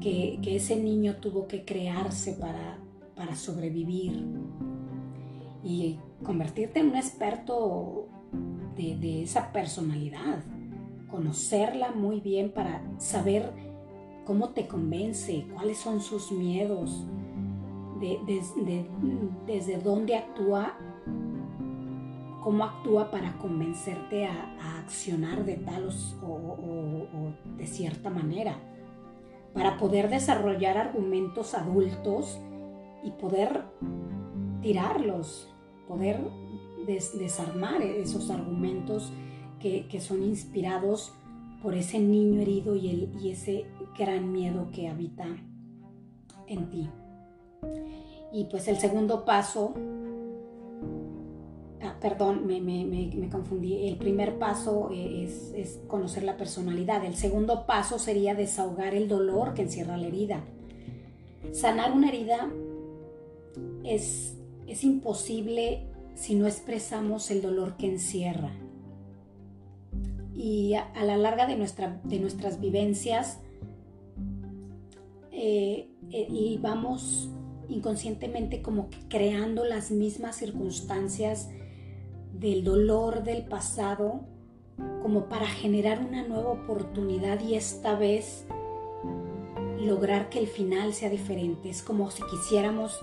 que, 0.00 0.38
ese 0.44 0.76
niño 0.76 1.16
tuvo 1.16 1.46
que 1.46 1.64
crearse 1.64 2.32
para, 2.32 2.78
para 3.14 3.34
sobrevivir 3.34 4.24
y 5.64 5.98
convertirte 6.22 6.80
en 6.80 6.90
un 6.90 6.96
experto 6.96 8.08
de, 8.76 9.22
esa 9.22 9.52
personalidad, 9.52 10.44
conocerla 11.10 11.92
muy 11.92 12.20
bien 12.20 12.52
para 12.52 12.82
saber 12.98 13.52
cómo 14.24 14.50
te 14.50 14.66
convence, 14.66 15.46
cuáles 15.54 15.78
son 15.78 16.00
sus 16.00 16.30
miedos, 16.30 17.06
desde 19.46 19.78
dónde 19.78 20.16
actúa 20.16 20.76
cómo 22.46 22.62
actúa 22.62 23.10
para 23.10 23.36
convencerte 23.38 24.24
a, 24.24 24.78
accionar 24.78 25.44
de 25.44 25.56
tal 25.56 25.88
o, 26.22 27.32
de 27.58 27.66
cierta 27.66 28.08
manera, 28.08 28.56
para 29.52 29.76
poder 29.78 30.08
desarrollar 30.08 30.78
argumentos 30.78 31.54
adultos 31.54 32.38
y 33.02 33.10
poder 33.10 33.64
tirarlos, 34.62 35.52
poder 35.88 36.20
desarmar 36.86 37.82
esos 37.82 38.30
argumentos 38.30 39.12
que, 39.58 40.00
son 40.00 40.22
inspirados 40.22 41.12
por 41.64 41.74
ese 41.74 41.98
niño 41.98 42.40
herido 42.42 42.76
y, 42.76 42.90
el, 42.90 43.20
y 43.20 43.32
ese 43.32 43.66
gran 43.98 44.30
miedo 44.30 44.68
que 44.72 44.88
habita 44.88 45.26
en 46.46 46.70
ti. 46.70 46.88
Y 48.32 48.44
pues 48.44 48.68
el 48.68 48.76
segundo 48.76 49.24
paso, 49.24 49.74
perdón, 52.00 52.46
me, 52.46 53.28
confundí, 53.30 53.88
el 53.88 53.96
primer 53.96 54.38
paso 54.38 54.90
es, 54.92 55.52
es 55.54 55.80
conocer 55.86 56.22
la 56.22 56.36
personalidad, 56.36 57.04
el 57.04 57.16
segundo 57.16 57.66
paso 57.66 57.98
sería 57.98 58.34
desahogar 58.34 58.94
el 58.94 59.08
dolor 59.08 59.54
que 59.54 59.62
encierra 59.62 59.96
la 59.96 60.06
herida. 60.06 60.44
Sanar 61.52 61.92
una 61.92 62.08
herida 62.08 62.50
es, 63.84 64.36
es 64.66 64.84
imposible 64.84 65.86
si 66.14 66.34
no 66.34 66.46
expresamos 66.46 67.30
el 67.30 67.42
dolor 67.42 67.76
que 67.76 67.86
encierra. 67.86 68.52
Y 70.34 70.74
a, 70.74 71.04
la 71.04 71.16
larga 71.16 71.46
de, 71.46 71.56
nuestra, 71.56 72.00
de 72.04 72.18
nuestras 72.18 72.60
vivencias, 72.60 73.38
eh, 75.32 75.90
eh, 76.10 76.26
y 76.30 76.58
vamos 76.58 77.30
inconscientemente 77.68 78.62
como 78.62 78.88
creando 79.08 79.64
las 79.64 79.90
mismas 79.90 80.36
circunstancias 80.36 81.50
del 82.38 82.64
dolor 82.64 83.22
del 83.22 83.44
pasado 83.44 84.20
como 85.02 85.28
para 85.28 85.46
generar 85.46 86.04
una 86.04 86.26
nueva 86.26 86.50
oportunidad 86.50 87.40
y 87.40 87.54
esta 87.54 87.96
vez 87.96 88.46
lograr 89.80 90.28
que 90.28 90.38
el 90.38 90.46
final 90.46 90.92
sea 90.92 91.08
diferente. 91.08 91.70
Es 91.70 91.82
como 91.82 92.10
si 92.10 92.22
quisiéramos 92.24 93.00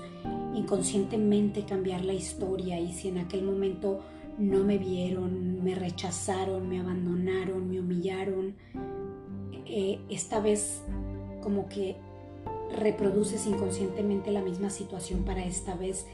inconscientemente 0.54 1.66
cambiar 1.66 2.04
la 2.06 2.14
historia 2.14 2.80
y 2.80 2.94
si 2.94 3.08
en 3.08 3.18
aquel 3.18 3.44
momento 3.44 4.02
no 4.38 4.64
me 4.64 4.78
vieron, 4.78 5.64
me 5.64 5.76
rechazaron, 5.76 6.68
me 6.68 6.80
abandonaron, 6.80 7.70
me 7.70 7.80
humillaron, 7.80 8.56
eh, 9.66 10.00
esta 10.10 10.40
vez 10.40 10.84
como 11.42 11.70
que 11.70 11.96
reproduces 12.78 13.46
inconscientemente 13.46 14.32
la 14.32 14.42
misma 14.42 14.70
situación 14.70 15.24
para 15.24 15.46
esta 15.46 15.76
vez 15.76 16.06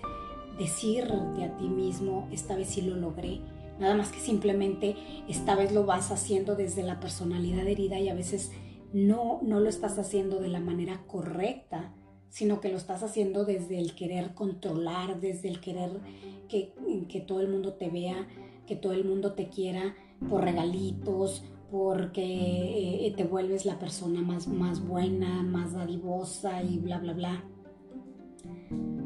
decirte 0.59 1.43
a 1.43 1.57
ti 1.57 1.67
mismo, 1.67 2.27
esta 2.31 2.55
vez 2.55 2.69
sí 2.69 2.81
lo 2.81 2.95
logré. 2.95 3.39
Nada 3.79 3.95
más 3.95 4.11
que 4.11 4.19
simplemente 4.19 4.95
esta 5.27 5.55
vez 5.55 5.71
lo 5.71 5.85
vas 5.85 6.11
haciendo 6.11 6.55
desde 6.55 6.83
la 6.83 6.99
personalidad 6.99 7.65
herida 7.65 7.97
y 7.99 8.09
a 8.09 8.13
veces 8.13 8.51
no, 8.93 9.39
no 9.41 9.59
lo 9.59 9.69
estás 9.69 9.97
haciendo 9.97 10.39
de 10.39 10.49
la 10.49 10.59
manera 10.59 11.01
correcta 11.07 11.93
sino 12.29 12.61
que 12.61 12.69
lo 12.69 12.77
estás 12.77 13.03
haciendo 13.03 13.43
desde 13.43 13.79
el 13.79 13.95
querer 13.95 14.33
controlar, 14.33 15.19
desde 15.19 15.49
el 15.49 15.59
querer 15.59 15.99
que, 16.47 17.23
todo 17.27 17.41
el 17.41 17.49
mundo 17.49 17.73
te 17.73 17.89
vea, 17.89 18.27
que 18.67 18.75
todo 18.75 18.93
el 18.93 19.03
mundo 19.03 19.33
te 19.33 19.49
quiera 19.49 19.95
por 20.29 20.43
regalitos, 20.43 21.43
porque 21.71 23.07
eh, 23.07 23.13
te 23.15 23.23
vuelves 23.23 23.65
la 23.65 23.77
persona 23.77 24.21
más, 24.21 24.47
más 24.47 24.85
buena, 24.85 25.43
más 25.43 25.73
dadivosa 25.73 26.63
y 26.63 26.77
bla, 26.77 26.99
bla, 26.99 27.13
bla. 27.13 27.43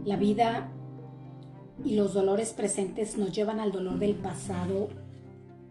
La 0.05 0.17
vida 0.17 0.71
y 1.83 1.95
los 1.95 2.13
dolores 2.13 2.53
presentes 2.53 3.17
nos 3.17 3.31
llevan 3.31 3.59
al 3.59 3.71
dolor 3.71 3.99
del 3.99 4.15
pasado 4.15 4.89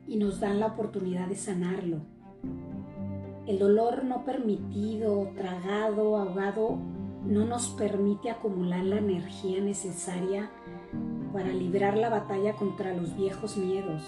y 0.06 0.16
nos 0.16 0.40
dan 0.40 0.60
la 0.60 0.66
oportunidad 0.66 1.28
de 1.28 1.36
sanarlo. 1.36 1.98
El 3.46 3.58
dolor 3.58 4.04
no 4.04 4.24
permitido, 4.24 5.30
tragado, 5.36 6.16
ahogado, 6.16 6.78
no 7.26 7.44
nos 7.44 7.68
permite 7.70 8.30
acumular 8.30 8.84
la 8.84 8.98
energía 8.98 9.60
necesaria 9.60 10.50
para 11.32 11.48
librar 11.48 11.96
la 11.96 12.08
batalla 12.08 12.54
contra 12.54 12.94
los 12.94 13.16
viejos 13.16 13.56
miedos, 13.56 14.02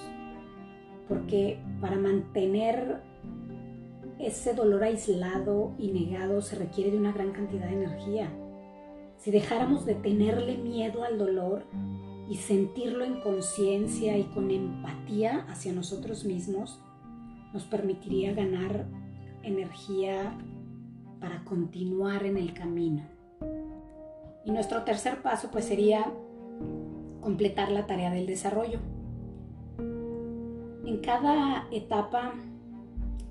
porque 1.09 1.59
para 1.81 1.97
mantener 1.97 3.03
ese 4.19 4.55
dolor 4.55 4.85
aislado 4.85 5.73
y 5.79 5.91
negado 5.91 6.41
se 6.41 6.57
requiere 6.57 6.91
de 6.91 6.99
una 6.99 7.13
gran 7.13 7.33
cantidad 7.33 7.67
de 7.67 7.75
energía. 7.75 8.31
Si 9.25 9.31
dejáramos 9.31 9.87
de 9.87 9.95
tenerle 9.95 10.59
miedo 10.59 11.03
al 11.03 11.17
dolor 11.17 11.65
y 12.29 12.35
sentirlo 12.35 13.07
en 13.07 13.23
conciencia 13.23 14.19
y 14.19 14.25
con 14.25 14.51
empatía 14.51 15.47
hacia 15.49 15.73
nosotros 15.73 16.27
mismos, 16.27 16.79
nos 17.55 17.65
permitiría 17.65 18.35
ganar 18.35 18.85
energía 19.43 20.37
para 21.21 21.43
continuar 21.43 22.27
en 22.27 22.37
el 22.37 22.53
camino. 22.53 23.03
Y 24.45 24.51
nuestro 24.51 24.83
tercer 24.83 25.23
paso 25.23 25.49
pues 25.51 25.65
sería 25.65 26.13
completar 27.23 27.73
la 27.73 27.87
tarea 27.87 28.11
del 28.11 28.27
desarrollo. 28.27 28.79
En 30.85 30.99
cada 31.03 31.67
etapa 31.73 32.35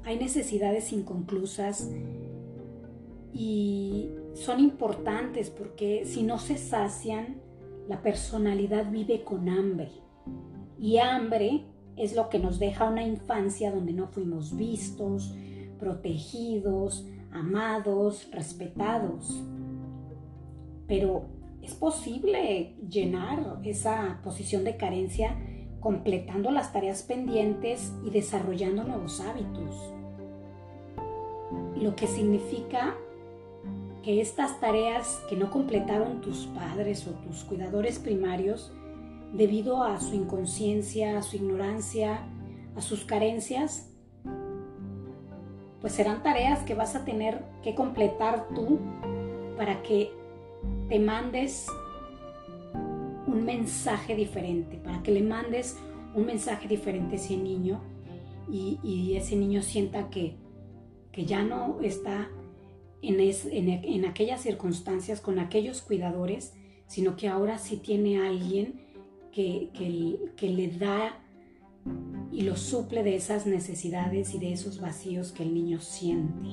hay 0.05 0.17
necesidades 0.17 0.91
inconclusas 0.91 1.91
y 3.31 4.09
son 4.33 4.59
importantes 4.59 5.49
porque 5.49 6.05
si 6.05 6.23
no 6.23 6.39
se 6.39 6.57
sacian, 6.57 7.41
la 7.87 8.01
personalidad 8.01 8.89
vive 8.89 9.23
con 9.23 9.49
hambre. 9.49 9.91
Y 10.79 10.97
hambre 10.97 11.65
es 11.95 12.15
lo 12.15 12.29
que 12.29 12.39
nos 12.39 12.59
deja 12.59 12.89
una 12.89 13.03
infancia 13.03 13.71
donde 13.71 13.93
no 13.93 14.07
fuimos 14.07 14.55
vistos, 14.55 15.35
protegidos, 15.79 17.05
amados, 17.31 18.29
respetados. 18.31 19.43
Pero 20.87 21.25
es 21.61 21.75
posible 21.75 22.75
llenar 22.89 23.59
esa 23.63 24.19
posición 24.23 24.63
de 24.63 24.77
carencia 24.77 25.37
completando 25.79 26.49
las 26.51 26.71
tareas 26.71 27.03
pendientes 27.03 27.93
y 28.05 28.09
desarrollando 28.09 28.83
nuevos 28.83 29.19
hábitos. 29.21 29.93
Lo 31.75 31.95
que 31.95 32.07
significa 32.07 32.95
que 34.03 34.19
estas 34.19 34.59
tareas 34.59 35.23
que 35.29 35.35
no 35.35 35.49
completaron 35.49 36.21
tus 36.21 36.45
padres 36.47 37.07
o 37.07 37.11
tus 37.11 37.43
cuidadores 37.43 37.99
primarios, 37.99 38.71
debido 39.33 39.83
a 39.83 39.99
su 39.99 40.13
inconsciencia, 40.13 41.17
a 41.17 41.21
su 41.23 41.37
ignorancia, 41.37 42.19
a 42.75 42.81
sus 42.81 43.05
carencias, 43.05 43.89
pues 45.81 45.93
serán 45.93 46.21
tareas 46.21 46.59
que 46.59 46.75
vas 46.75 46.95
a 46.95 47.03
tener 47.05 47.43
que 47.63 47.75
completar 47.75 48.47
tú 48.53 48.79
para 49.57 49.81
que 49.83 50.11
te 50.89 50.99
mandes 50.99 51.67
un 53.27 53.43
mensaje 53.45 54.15
diferente, 54.15 54.77
para 54.77 55.01
que 55.01 55.11
le 55.11 55.23
mandes 55.23 55.77
un 56.13 56.25
mensaje 56.25 56.67
diferente 56.67 57.15
a 57.15 57.19
ese 57.19 57.37
niño 57.37 57.81
y, 58.51 59.15
ese 59.15 59.35
niño 59.35 59.61
sienta 59.61 60.09
que, 60.09 60.35
que 61.11 61.25
ya 61.25 61.43
no 61.43 61.79
está 61.81 62.29
en, 63.03 63.19
en, 63.69 64.05
aquellas 64.05 64.41
circunstancias 64.41 65.21
con 65.21 65.39
aquellos 65.39 65.81
cuidadores, 65.81 66.53
sino 66.87 67.15
que 67.15 67.27
ahora 67.27 67.57
sí 67.57 67.77
tiene 67.77 68.25
alguien 68.25 68.81
que, 69.31 69.69
que 70.35 70.49
le 70.49 70.67
da 70.69 71.19
y 72.31 72.41
lo 72.41 72.55
suple 72.55 73.03
de 73.03 73.15
esas 73.15 73.45
necesidades 73.45 74.33
y 74.33 74.39
de 74.39 74.53
esos 74.53 74.79
vacíos 74.79 75.31
que 75.31 75.43
el 75.43 75.53
niño 75.53 75.79
siente. 75.79 76.49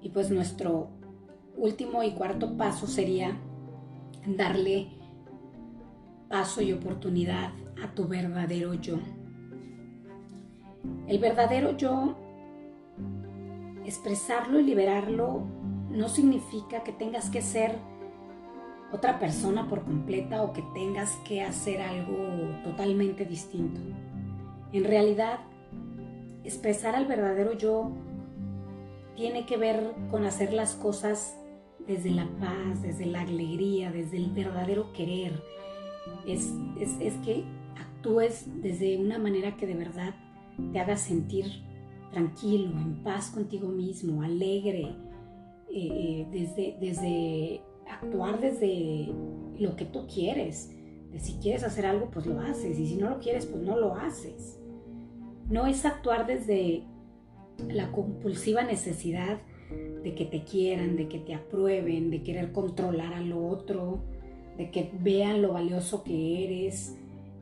Y 0.00 0.08
pues 0.10 0.30
nuestro 0.30 0.90
último 1.56 2.02
y 2.02 2.12
cuarto 2.12 2.56
paso 2.56 2.86
sería 2.86 3.36
darle 4.26 4.88
paso 6.28 6.62
y 6.62 6.72
oportunidad 6.72 7.52
a 7.82 7.94
tu 7.94 8.06
verdadero 8.08 8.74
yo. 8.74 8.98
El 11.06 11.18
verdadero 11.18 11.76
yo, 11.76 12.16
expresarlo 13.84 14.60
y 14.60 14.64
liberarlo 14.64 15.42
no 15.90 16.08
significa 16.08 16.82
que 16.82 16.92
tengas 16.92 17.30
que 17.30 17.42
ser 17.42 17.78
otra 18.92 19.18
persona 19.18 19.68
por 19.68 19.84
completa 19.84 20.42
o 20.42 20.52
que 20.52 20.62
tengas 20.74 21.16
que 21.24 21.42
hacer 21.42 21.80
algo 21.80 22.16
totalmente 22.62 23.24
distinto. 23.24 23.80
En 24.72 24.84
realidad, 24.84 25.40
expresar 26.44 26.94
al 26.94 27.06
verdadero 27.06 27.52
yo 27.52 27.90
tiene 29.16 29.46
que 29.46 29.56
ver 29.56 29.92
con 30.10 30.24
hacer 30.24 30.52
las 30.52 30.74
cosas 30.74 31.36
desde 31.86 32.10
la 32.10 32.26
paz, 32.38 32.82
desde 32.82 33.06
la 33.06 33.22
alegría, 33.22 33.90
desde 33.90 34.16
el 34.16 34.30
verdadero 34.30 34.92
querer. 34.92 35.42
Es, 36.26 36.52
que 37.24 37.44
actúes 37.78 38.46
desde 38.62 38.98
una 38.98 39.18
manera 39.18 39.56
que 39.56 39.66
de 39.66 39.74
verdad 39.74 40.14
te 40.72 40.80
haga 40.80 40.96
sentir 40.96 41.62
tranquilo, 42.12 42.70
en 42.78 43.02
paz 43.02 43.30
contigo 43.30 43.68
mismo, 43.68 44.22
alegre, 44.22 44.94
eh, 45.70 45.88
eh, 45.88 46.26
desde, 46.30 46.76
desde 46.80 47.62
actuar 47.90 48.40
desde 48.40 49.12
lo 49.58 49.74
que 49.74 49.84
tú 49.84 50.06
quieres, 50.06 50.70
si 51.18 51.34
quieres 51.34 51.64
hacer 51.64 51.86
algo, 51.86 52.10
pues 52.10 52.26
lo 52.26 52.40
haces. 52.40 52.78
Y 52.78 52.86
si 52.86 52.96
no 52.96 53.10
lo 53.10 53.18
quieres, 53.18 53.46
pues 53.46 53.62
no 53.62 53.76
lo 53.76 53.94
haces. 53.94 54.58
No 55.48 55.66
es 55.66 55.84
actuar 55.84 56.26
desde 56.26 56.84
la 57.68 57.92
compulsiva 57.92 58.62
necesidad 58.62 59.40
de 60.02 60.14
que 60.14 60.24
te 60.24 60.44
quieran, 60.44 60.96
de 60.96 61.08
que 61.08 61.18
te 61.18 61.34
aprueben, 61.34 62.10
de 62.10 62.22
querer 62.22 62.52
controlar 62.52 63.14
al 63.14 63.32
otro, 63.32 64.00
de 64.56 64.70
que 64.70 64.90
vean 65.00 65.42
lo 65.42 65.52
valioso 65.52 66.02
que 66.02 66.44
eres. 66.44 66.96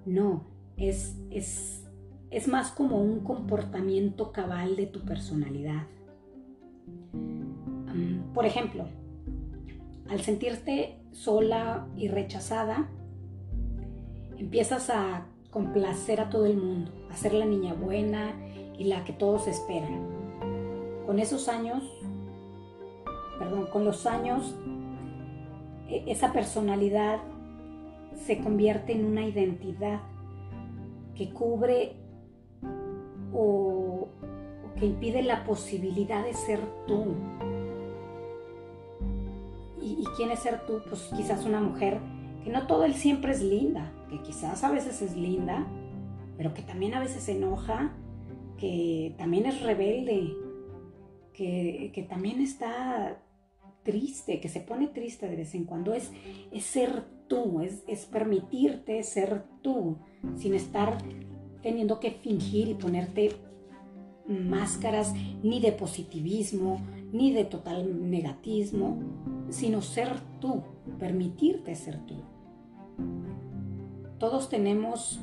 No, 0.04 0.44
es, 0.76 1.16
es, 1.30 1.84
es 2.30 2.46
más 2.46 2.70
como 2.70 3.00
un 3.00 3.20
comportamiento 3.20 4.32
cabal 4.32 4.76
de 4.76 4.86
tu 4.86 5.00
personalidad. 5.00 5.86
por 8.34 8.46
ejemplo, 8.46 8.84
al 10.08 10.20
sentirte 10.20 11.00
sola 11.10 11.88
y 11.96 12.06
rechazada, 12.06 12.88
empiezas 14.38 14.88
a 14.88 15.26
complacer 15.50 16.20
a 16.20 16.30
todo 16.30 16.46
el 16.46 16.56
mundo, 16.56 16.92
a 17.10 17.16
ser 17.16 17.34
la 17.34 17.44
niña 17.44 17.74
buena 17.74 18.32
y 18.78 18.84
la 18.84 19.04
que 19.04 19.12
todos 19.12 19.48
esperan. 19.48 20.06
Con 21.06 21.18
esos 21.18 21.48
años, 21.48 21.82
perdón, 23.38 23.66
con 23.66 23.84
los 23.84 24.06
años, 24.06 24.54
e, 25.88 26.04
esa 26.06 26.32
personalidad 26.32 27.18
se 28.24 28.38
convierte 28.38 28.92
en 28.92 29.04
una 29.04 29.26
identidad 29.26 30.00
que 31.16 31.30
cubre 31.30 31.96
o, 33.32 34.08
que 34.78 34.86
impide 34.86 35.22
la 35.22 35.44
posibilidad 35.44 36.24
de 36.24 36.32
ser 36.32 36.60
tú. 36.86 37.14
¿Y, 39.80 40.02
¿Y 40.02 40.04
quién 40.16 40.30
es 40.30 40.40
ser 40.40 40.64
tú? 40.66 40.80
Pues 40.88 41.10
quizás 41.16 41.44
una 41.44 41.60
mujer 41.60 42.00
que 42.44 42.50
no 42.50 42.66
todo 42.66 42.84
el 42.84 42.94
siempre 42.94 43.32
es 43.32 43.42
linda, 43.42 43.92
que 44.08 44.20
quizás 44.22 44.64
a 44.64 44.70
veces 44.70 45.02
es 45.02 45.16
linda, 45.16 45.66
pero 46.36 46.54
que 46.54 46.62
también 46.62 46.94
a 46.94 47.00
veces 47.00 47.24
se 47.24 47.32
enoja, 47.32 47.92
que 48.56 49.14
también 49.18 49.46
es 49.46 49.62
rebelde, 49.62 50.34
que, 51.34 51.90
que 51.94 52.02
también 52.02 52.40
está 52.40 53.20
triste, 53.82 54.40
que 54.40 54.48
se 54.48 54.60
pone 54.60 54.88
triste 54.88 55.28
de 55.28 55.36
vez 55.36 55.54
en 55.54 55.64
cuando, 55.64 55.94
es, 55.94 56.10
es 56.52 56.64
ser 56.64 57.04
tú, 57.28 57.60
es, 57.60 57.82
es 57.86 58.06
permitirte 58.06 59.02
ser 59.02 59.44
tú, 59.62 59.98
sin 60.36 60.54
estar 60.54 60.98
teniendo 61.62 62.00
que 62.00 62.10
fingir 62.10 62.68
y 62.68 62.74
ponerte 62.74 63.36
máscaras 64.26 65.14
ni 65.42 65.60
de 65.60 65.72
positivismo, 65.72 66.80
ni 67.12 67.32
de 67.32 67.44
total 67.44 68.10
negatismo, 68.10 68.98
sino 69.50 69.82
ser 69.82 70.20
tú, 70.40 70.62
permitirte 70.98 71.74
ser 71.74 71.98
tú. 72.06 72.14
Todos 74.18 74.48
tenemos 74.48 75.20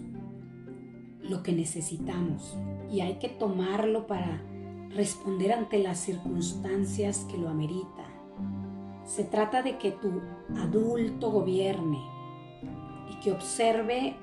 lo 1.21 1.43
que 1.43 1.53
necesitamos 1.53 2.57
y 2.91 3.01
hay 3.01 3.15
que 3.15 3.29
tomarlo 3.29 4.07
para 4.07 4.41
responder 4.89 5.51
ante 5.51 5.79
las 5.79 5.99
circunstancias 5.99 7.25
que 7.29 7.37
lo 7.37 7.49
ameritan. 7.49 8.07
Se 9.05 9.23
trata 9.23 9.61
de 9.61 9.77
que 9.77 9.91
tu 9.91 10.21
adulto 10.57 11.31
gobierne 11.31 11.99
y 13.11 13.19
que 13.21 13.31
observe 13.31 14.15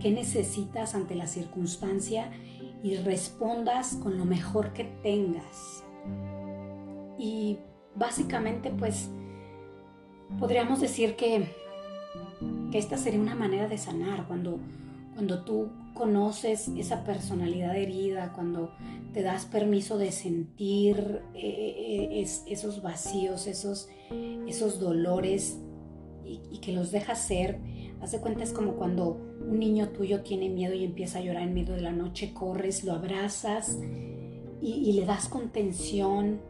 qué 0.00 0.10
necesitas 0.10 0.94
ante 0.94 1.14
la 1.14 1.26
circunstancia 1.26 2.30
y 2.82 2.96
respondas 2.96 3.94
con 3.96 4.18
lo 4.18 4.24
mejor 4.24 4.72
que 4.72 4.84
tengas. 5.02 5.84
Y 7.18 7.58
básicamente 7.94 8.70
pues 8.70 9.10
podríamos 10.38 10.80
decir 10.80 11.16
que, 11.16 11.44
esta 12.72 12.96
sería 12.96 13.20
una 13.20 13.34
manera 13.34 13.68
de 13.68 13.76
sanar 13.76 14.26
cuando, 14.26 14.58
cuando 15.14 15.44
tú 15.44 15.68
conoces 15.94 16.68
esa 16.68 17.04
personalidad 17.04 17.76
herida, 17.76 18.32
cuando 18.32 18.72
te 19.12 19.22
das 19.22 19.44
permiso 19.44 19.98
de 19.98 20.12
sentir 20.12 21.22
eh, 21.34 22.20
eh, 22.22 22.26
esos 22.46 22.80
vacíos, 22.80 23.46
esos, 23.46 23.88
esos 24.46 24.78
dolores 24.78 25.58
y, 26.24 26.58
que 26.58 26.72
los 26.72 26.92
dejas 26.92 27.18
ser. 27.26 27.58
Haz 28.00 28.12
de 28.12 28.20
cuenta 28.20 28.44
es 28.44 28.52
como 28.52 28.74
cuando 28.74 29.20
un 29.40 29.58
niño 29.58 29.90
tuyo 29.90 30.22
tiene 30.22 30.48
miedo 30.48 30.74
y 30.74 30.84
empieza 30.84 31.18
a 31.18 31.22
llorar 31.22 31.42
en 31.42 31.54
medio 31.54 31.74
de 31.74 31.82
la 31.82 31.92
noche, 31.92 32.32
corres, 32.32 32.84
lo 32.84 32.92
abrazas 32.92 33.78
y, 34.60 34.92
le 34.92 35.04
das 35.04 35.28
contención. 35.28 36.40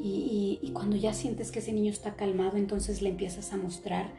Y, 0.00 0.58
y 0.60 0.70
cuando 0.72 0.96
ya 0.96 1.14
sientes 1.14 1.50
que 1.50 1.60
ese 1.60 1.72
niño 1.72 1.90
está 1.90 2.14
calmado, 2.14 2.56
entonces 2.56 3.00
le 3.00 3.10
empiezas 3.10 3.52
a 3.52 3.56
mostrar 3.56 4.12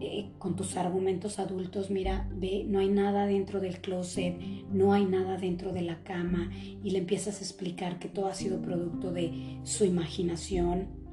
eh, 0.00 0.32
con 0.38 0.56
tus 0.56 0.76
argumentos 0.76 1.38
adultos, 1.38 1.90
mira, 1.90 2.28
ve, 2.34 2.64
no 2.66 2.80
hay 2.80 2.88
nada 2.88 3.24
dentro 3.26 3.60
del 3.60 3.80
closet, 3.80 4.36
no 4.72 4.92
hay 4.92 5.06
nada 5.06 5.36
dentro 5.36 5.72
de 5.72 5.82
la 5.82 6.02
cama 6.02 6.50
y 6.82 6.90
le 6.90 6.98
empiezas 6.98 7.38
a 7.38 7.44
explicar 7.44 8.00
que 8.00 8.08
todo 8.08 8.26
ha 8.26 8.34
sido 8.34 8.60
producto 8.60 9.12
de 9.12 9.60
su 9.62 9.84
imaginación 9.84 11.05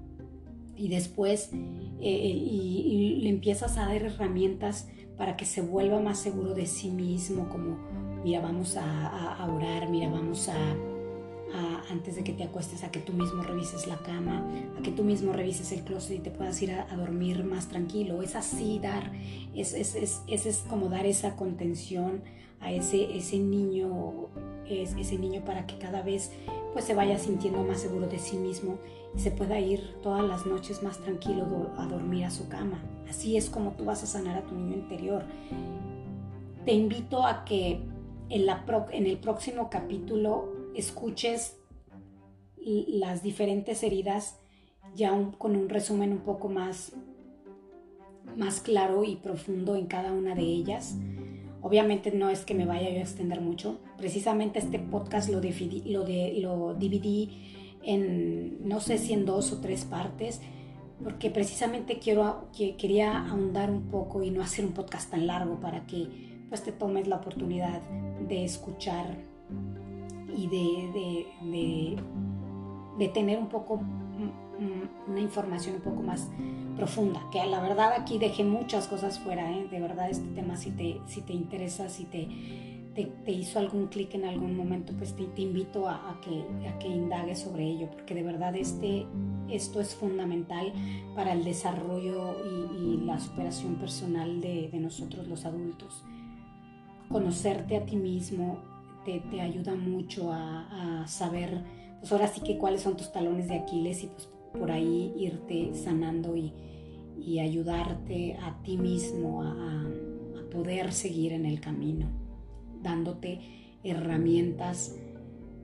y 0.77 0.89
después 0.89 1.51
eh, 1.53 2.29
y, 2.29 3.19
le 3.21 3.29
empiezas 3.29 3.77
a 3.77 3.85
dar 3.85 4.03
herramientas 4.03 4.89
para 5.17 5.37
que 5.37 5.45
se 5.45 5.61
vuelva 5.61 5.99
más 5.99 6.19
seguro 6.19 6.53
de 6.53 6.65
sí 6.65 6.89
mismo, 6.89 7.47
como, 7.49 7.77
mira, 8.23 8.41
vamos 8.41 8.75
a 8.77 9.47
orar, 9.53 9.89
mira, 9.89 10.09
vamos 10.09 10.49
a 10.49 10.92
antes 11.89 12.15
de 12.15 12.23
que 12.23 12.33
te 12.33 12.43
acuestes 12.43 12.83
a 12.83 12.91
que 12.91 12.99
tú 12.99 13.13
mismo 13.13 13.43
revises 13.43 13.87
la 13.87 13.97
cama, 13.97 14.43
a 14.77 14.81
que 14.81 14.91
tú 14.91 15.03
mismo 15.03 15.33
revises 15.33 15.71
el 15.71 15.83
closet 15.83 16.17
y 16.17 16.19
te 16.19 16.31
puedas 16.31 16.61
ir 16.61 16.71
a, 16.71 16.95
dormir 16.95 17.43
más 17.43 17.67
tranquilo. 17.67 18.21
Es 18.21 18.35
así 18.35 18.79
dar, 18.79 19.11
es, 19.55 19.73
es, 19.73 19.95
es, 19.95 20.21
es, 20.27 20.57
como 20.69 20.89
dar 20.89 21.05
esa 21.05 21.35
contención 21.35 22.21
a 22.59 22.71
ese, 22.71 23.15
ese 23.15 23.37
niño, 23.37 24.29
es, 24.67 24.95
ese 24.95 25.17
niño 25.17 25.43
para 25.45 25.67
que 25.67 25.77
cada 25.77 26.01
vez 26.01 26.31
pues 26.71 26.85
se 26.85 26.95
vaya 26.95 27.19
sintiendo 27.19 27.63
más 27.63 27.81
seguro 27.81 28.07
de 28.07 28.17
sí 28.17 28.35
mismo 28.35 28.79
y 29.15 29.19
se 29.19 29.29
pueda 29.29 29.59
ir 29.59 29.95
todas 30.01 30.23
las 30.23 30.47
noches 30.47 30.81
más 30.81 30.97
tranquilo 30.97 31.45
a 31.77 31.85
dormir 31.85 32.25
a 32.25 32.31
su 32.31 32.47
cama. 32.47 32.81
Así 33.07 33.37
es 33.37 33.49
como 33.49 33.73
tú 33.73 33.85
vas 33.85 34.01
a 34.01 34.07
sanar 34.07 34.37
a 34.37 34.41
tu 34.41 34.55
niño 34.55 34.73
interior. 34.77 35.23
Te 36.65 36.73
invito 36.73 37.25
a 37.25 37.45
que 37.45 37.79
en, 38.29 38.45
la 38.47 38.65
en 38.91 39.05
el 39.05 39.17
próximo 39.17 39.69
capítulo 39.69 40.52
escuches 40.75 41.57
las 42.65 43.23
diferentes 43.23 43.83
heridas 43.83 44.37
ya 44.95 45.11
con 45.37 45.55
un 45.55 45.69
resumen 45.69 46.11
un 46.11 46.19
poco 46.19 46.49
más, 46.49 46.93
más 48.37 48.61
claro 48.61 49.03
y 49.03 49.15
profundo 49.15 49.75
en 49.75 49.87
cada 49.87 50.11
una 50.11 50.35
de 50.35 50.43
ellas. 50.43 50.95
Obviamente 51.61 52.11
no 52.11 52.29
es 52.29 52.45
que 52.45 52.53
me 52.53 52.65
vaya 52.65 52.87
a 52.87 52.99
extender 52.99 53.41
mucho. 53.41 53.79
Precisamente 53.97 54.59
este 54.59 54.79
podcast 54.79 55.29
lo, 55.29 55.35
lo, 55.39 56.03
de, 56.03 56.37
lo 56.39 56.73
dividí 56.73 57.79
en, 57.81 58.67
no 58.67 58.79
sé 58.79 58.97
si 58.97 59.13
en 59.13 59.25
dos 59.25 59.51
o 59.51 59.61
tres 59.61 59.85
partes, 59.85 60.41
porque 61.03 61.29
precisamente 61.29 61.99
quiero, 61.99 62.49
que, 62.55 62.75
quería 62.75 63.27
ahondar 63.27 63.71
un 63.71 63.83
poco 63.83 64.23
y 64.23 64.29
no 64.29 64.41
hacer 64.41 64.65
un 64.65 64.73
podcast 64.73 65.11
tan 65.11 65.27
largo 65.27 65.59
para 65.59 65.85
que 65.85 66.07
pues 66.49 66.63
te 66.63 66.71
tomes 66.71 67.07
la 67.07 67.17
oportunidad 67.17 67.81
de 68.27 68.43
escuchar 68.43 69.17
y 70.35 70.47
de, 70.47 71.97
de, 72.97 73.07
tener 73.09 73.37
un 73.37 73.47
poco 73.47 73.77
mm, 73.77 74.63
mm, 74.63 75.11
una 75.11 75.19
información 75.19 75.75
un 75.75 75.81
poco 75.81 76.01
más 76.01 76.29
profunda, 76.75 77.21
que 77.31 77.45
la 77.45 77.61
verdad 77.61 77.93
aquí 77.93 78.17
dejé 78.17 78.43
muchas 78.43 78.87
cosas 78.87 79.19
fuera, 79.19 79.51
¿eh? 79.51 79.67
de 79.69 79.79
verdad 79.79 80.09
este 80.09 80.27
tema 80.29 80.57
si 80.57 80.71
te, 80.71 80.99
si 81.07 81.21
te 81.21 81.33
interesa, 81.33 81.89
si 81.89 82.05
te, 82.05 82.27
te, 82.93 83.31
hizo 83.31 83.59
algún 83.59 83.87
clic 83.87 84.13
en 84.15 84.25
algún 84.25 84.55
momento, 84.55 84.93
pues 84.97 85.15
te, 85.15 85.41
invito 85.41 85.87
a, 85.87 86.19
que, 86.21 86.67
a 86.67 86.79
que 86.79 86.87
indagues 86.87 87.39
sobre 87.39 87.65
ello, 87.65 87.89
porque 87.91 88.13
de 88.15 88.23
verdad 88.23 88.55
este, 88.55 89.05
esto 89.49 89.79
es 89.81 89.95
fundamental 89.95 90.73
para 91.15 91.33
el 91.33 91.43
desarrollo 91.43 92.35
y, 92.43 92.97
la 93.03 93.19
superación 93.19 93.75
personal 93.75 94.39
de, 94.39 94.69
de 94.71 94.79
nosotros 94.79 95.27
los 95.27 95.45
adultos. 95.45 96.03
Conocerte 97.09 97.75
a 97.75 97.85
ti 97.85 97.97
mismo, 97.97 98.59
te, 99.05 99.41
ayuda 99.41 99.75
mucho 99.75 100.31
a, 100.31 101.05
saber, 101.07 101.61
pues 101.99 102.11
ahora 102.11 102.27
sí 102.27 102.41
que 102.41 102.57
cuáles 102.57 102.81
son 102.81 102.95
tus 102.95 103.11
talones 103.11 103.47
de 103.47 103.55
Aquiles 103.55 104.03
y 104.03 104.07
pues 104.07 104.29
por 104.57 104.71
ahí 104.71 105.13
irte 105.17 105.73
sanando 105.73 106.35
y, 106.35 106.53
ayudarte 107.39 108.37
a 108.41 108.61
ti 108.63 108.77
mismo 108.77 109.43
a, 109.43 109.89
poder 110.51 110.91
seguir 110.93 111.33
en 111.33 111.47
el 111.47 111.59
camino, 111.59 112.07
dándote 112.83 113.39
herramientas 113.83 114.95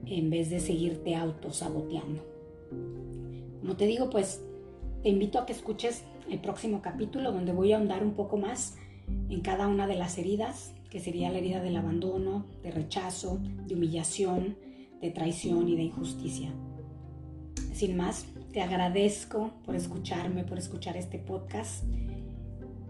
en 0.07 0.31
vez 0.31 0.49
de 0.49 0.59
seguirte 0.59 1.15
autosaboteando. 1.15 2.25
Como 3.61 3.75
te 3.75 3.85
digo, 3.85 4.09
pues 4.09 4.43
te 5.03 5.09
invito 5.09 5.37
a 5.37 5.45
que 5.45 5.53
escuches 5.53 6.05
el 6.27 6.39
próximo 6.39 6.81
capítulo 6.81 7.31
donde 7.31 7.51
voy 7.51 7.71
a 7.71 7.77
ahondar 7.77 8.03
un 8.03 8.13
poco 8.13 8.37
más 8.37 8.77
en 9.29 9.41
cada 9.41 9.67
una 9.67 9.85
de 9.85 9.95
las 9.95 10.17
heridas 10.17 10.73
que 10.89 10.99
sería 10.99 11.31
la 11.31 11.37
herida 11.37 11.61
del 11.61 11.77
abandono, 11.77 12.45
de 12.63 12.71
rechazo, 12.71 13.39
de 13.67 13.75
humillación, 13.75 14.57
de 15.01 15.11
traición 15.11 15.67
y 15.69 15.75
de 15.75 15.83
injusticia. 15.83 16.51
Sin 17.73 17.95
más, 17.95 18.25
te 18.51 18.61
agradezco 18.61 19.51
por 19.63 19.75
escucharme, 19.75 20.43
por 20.43 20.57
escuchar 20.57 20.97
este 20.97 21.19
podcast 21.19 21.83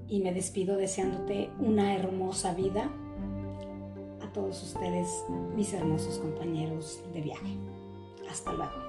y 0.07 0.21
me 0.21 0.33
despido 0.33 0.77
deseándote 0.77 1.49
una 1.59 1.95
hermosa 1.95 2.53
vida 2.55 2.89
a 4.21 4.33
todos 4.33 4.63
ustedes, 4.63 5.07
mis 5.55 5.73
hermosos 5.73 6.17
compañeros 6.19 7.01
de 7.13 7.21
viaje. 7.21 7.57
Hasta 8.29 8.53
luego. 8.53 8.88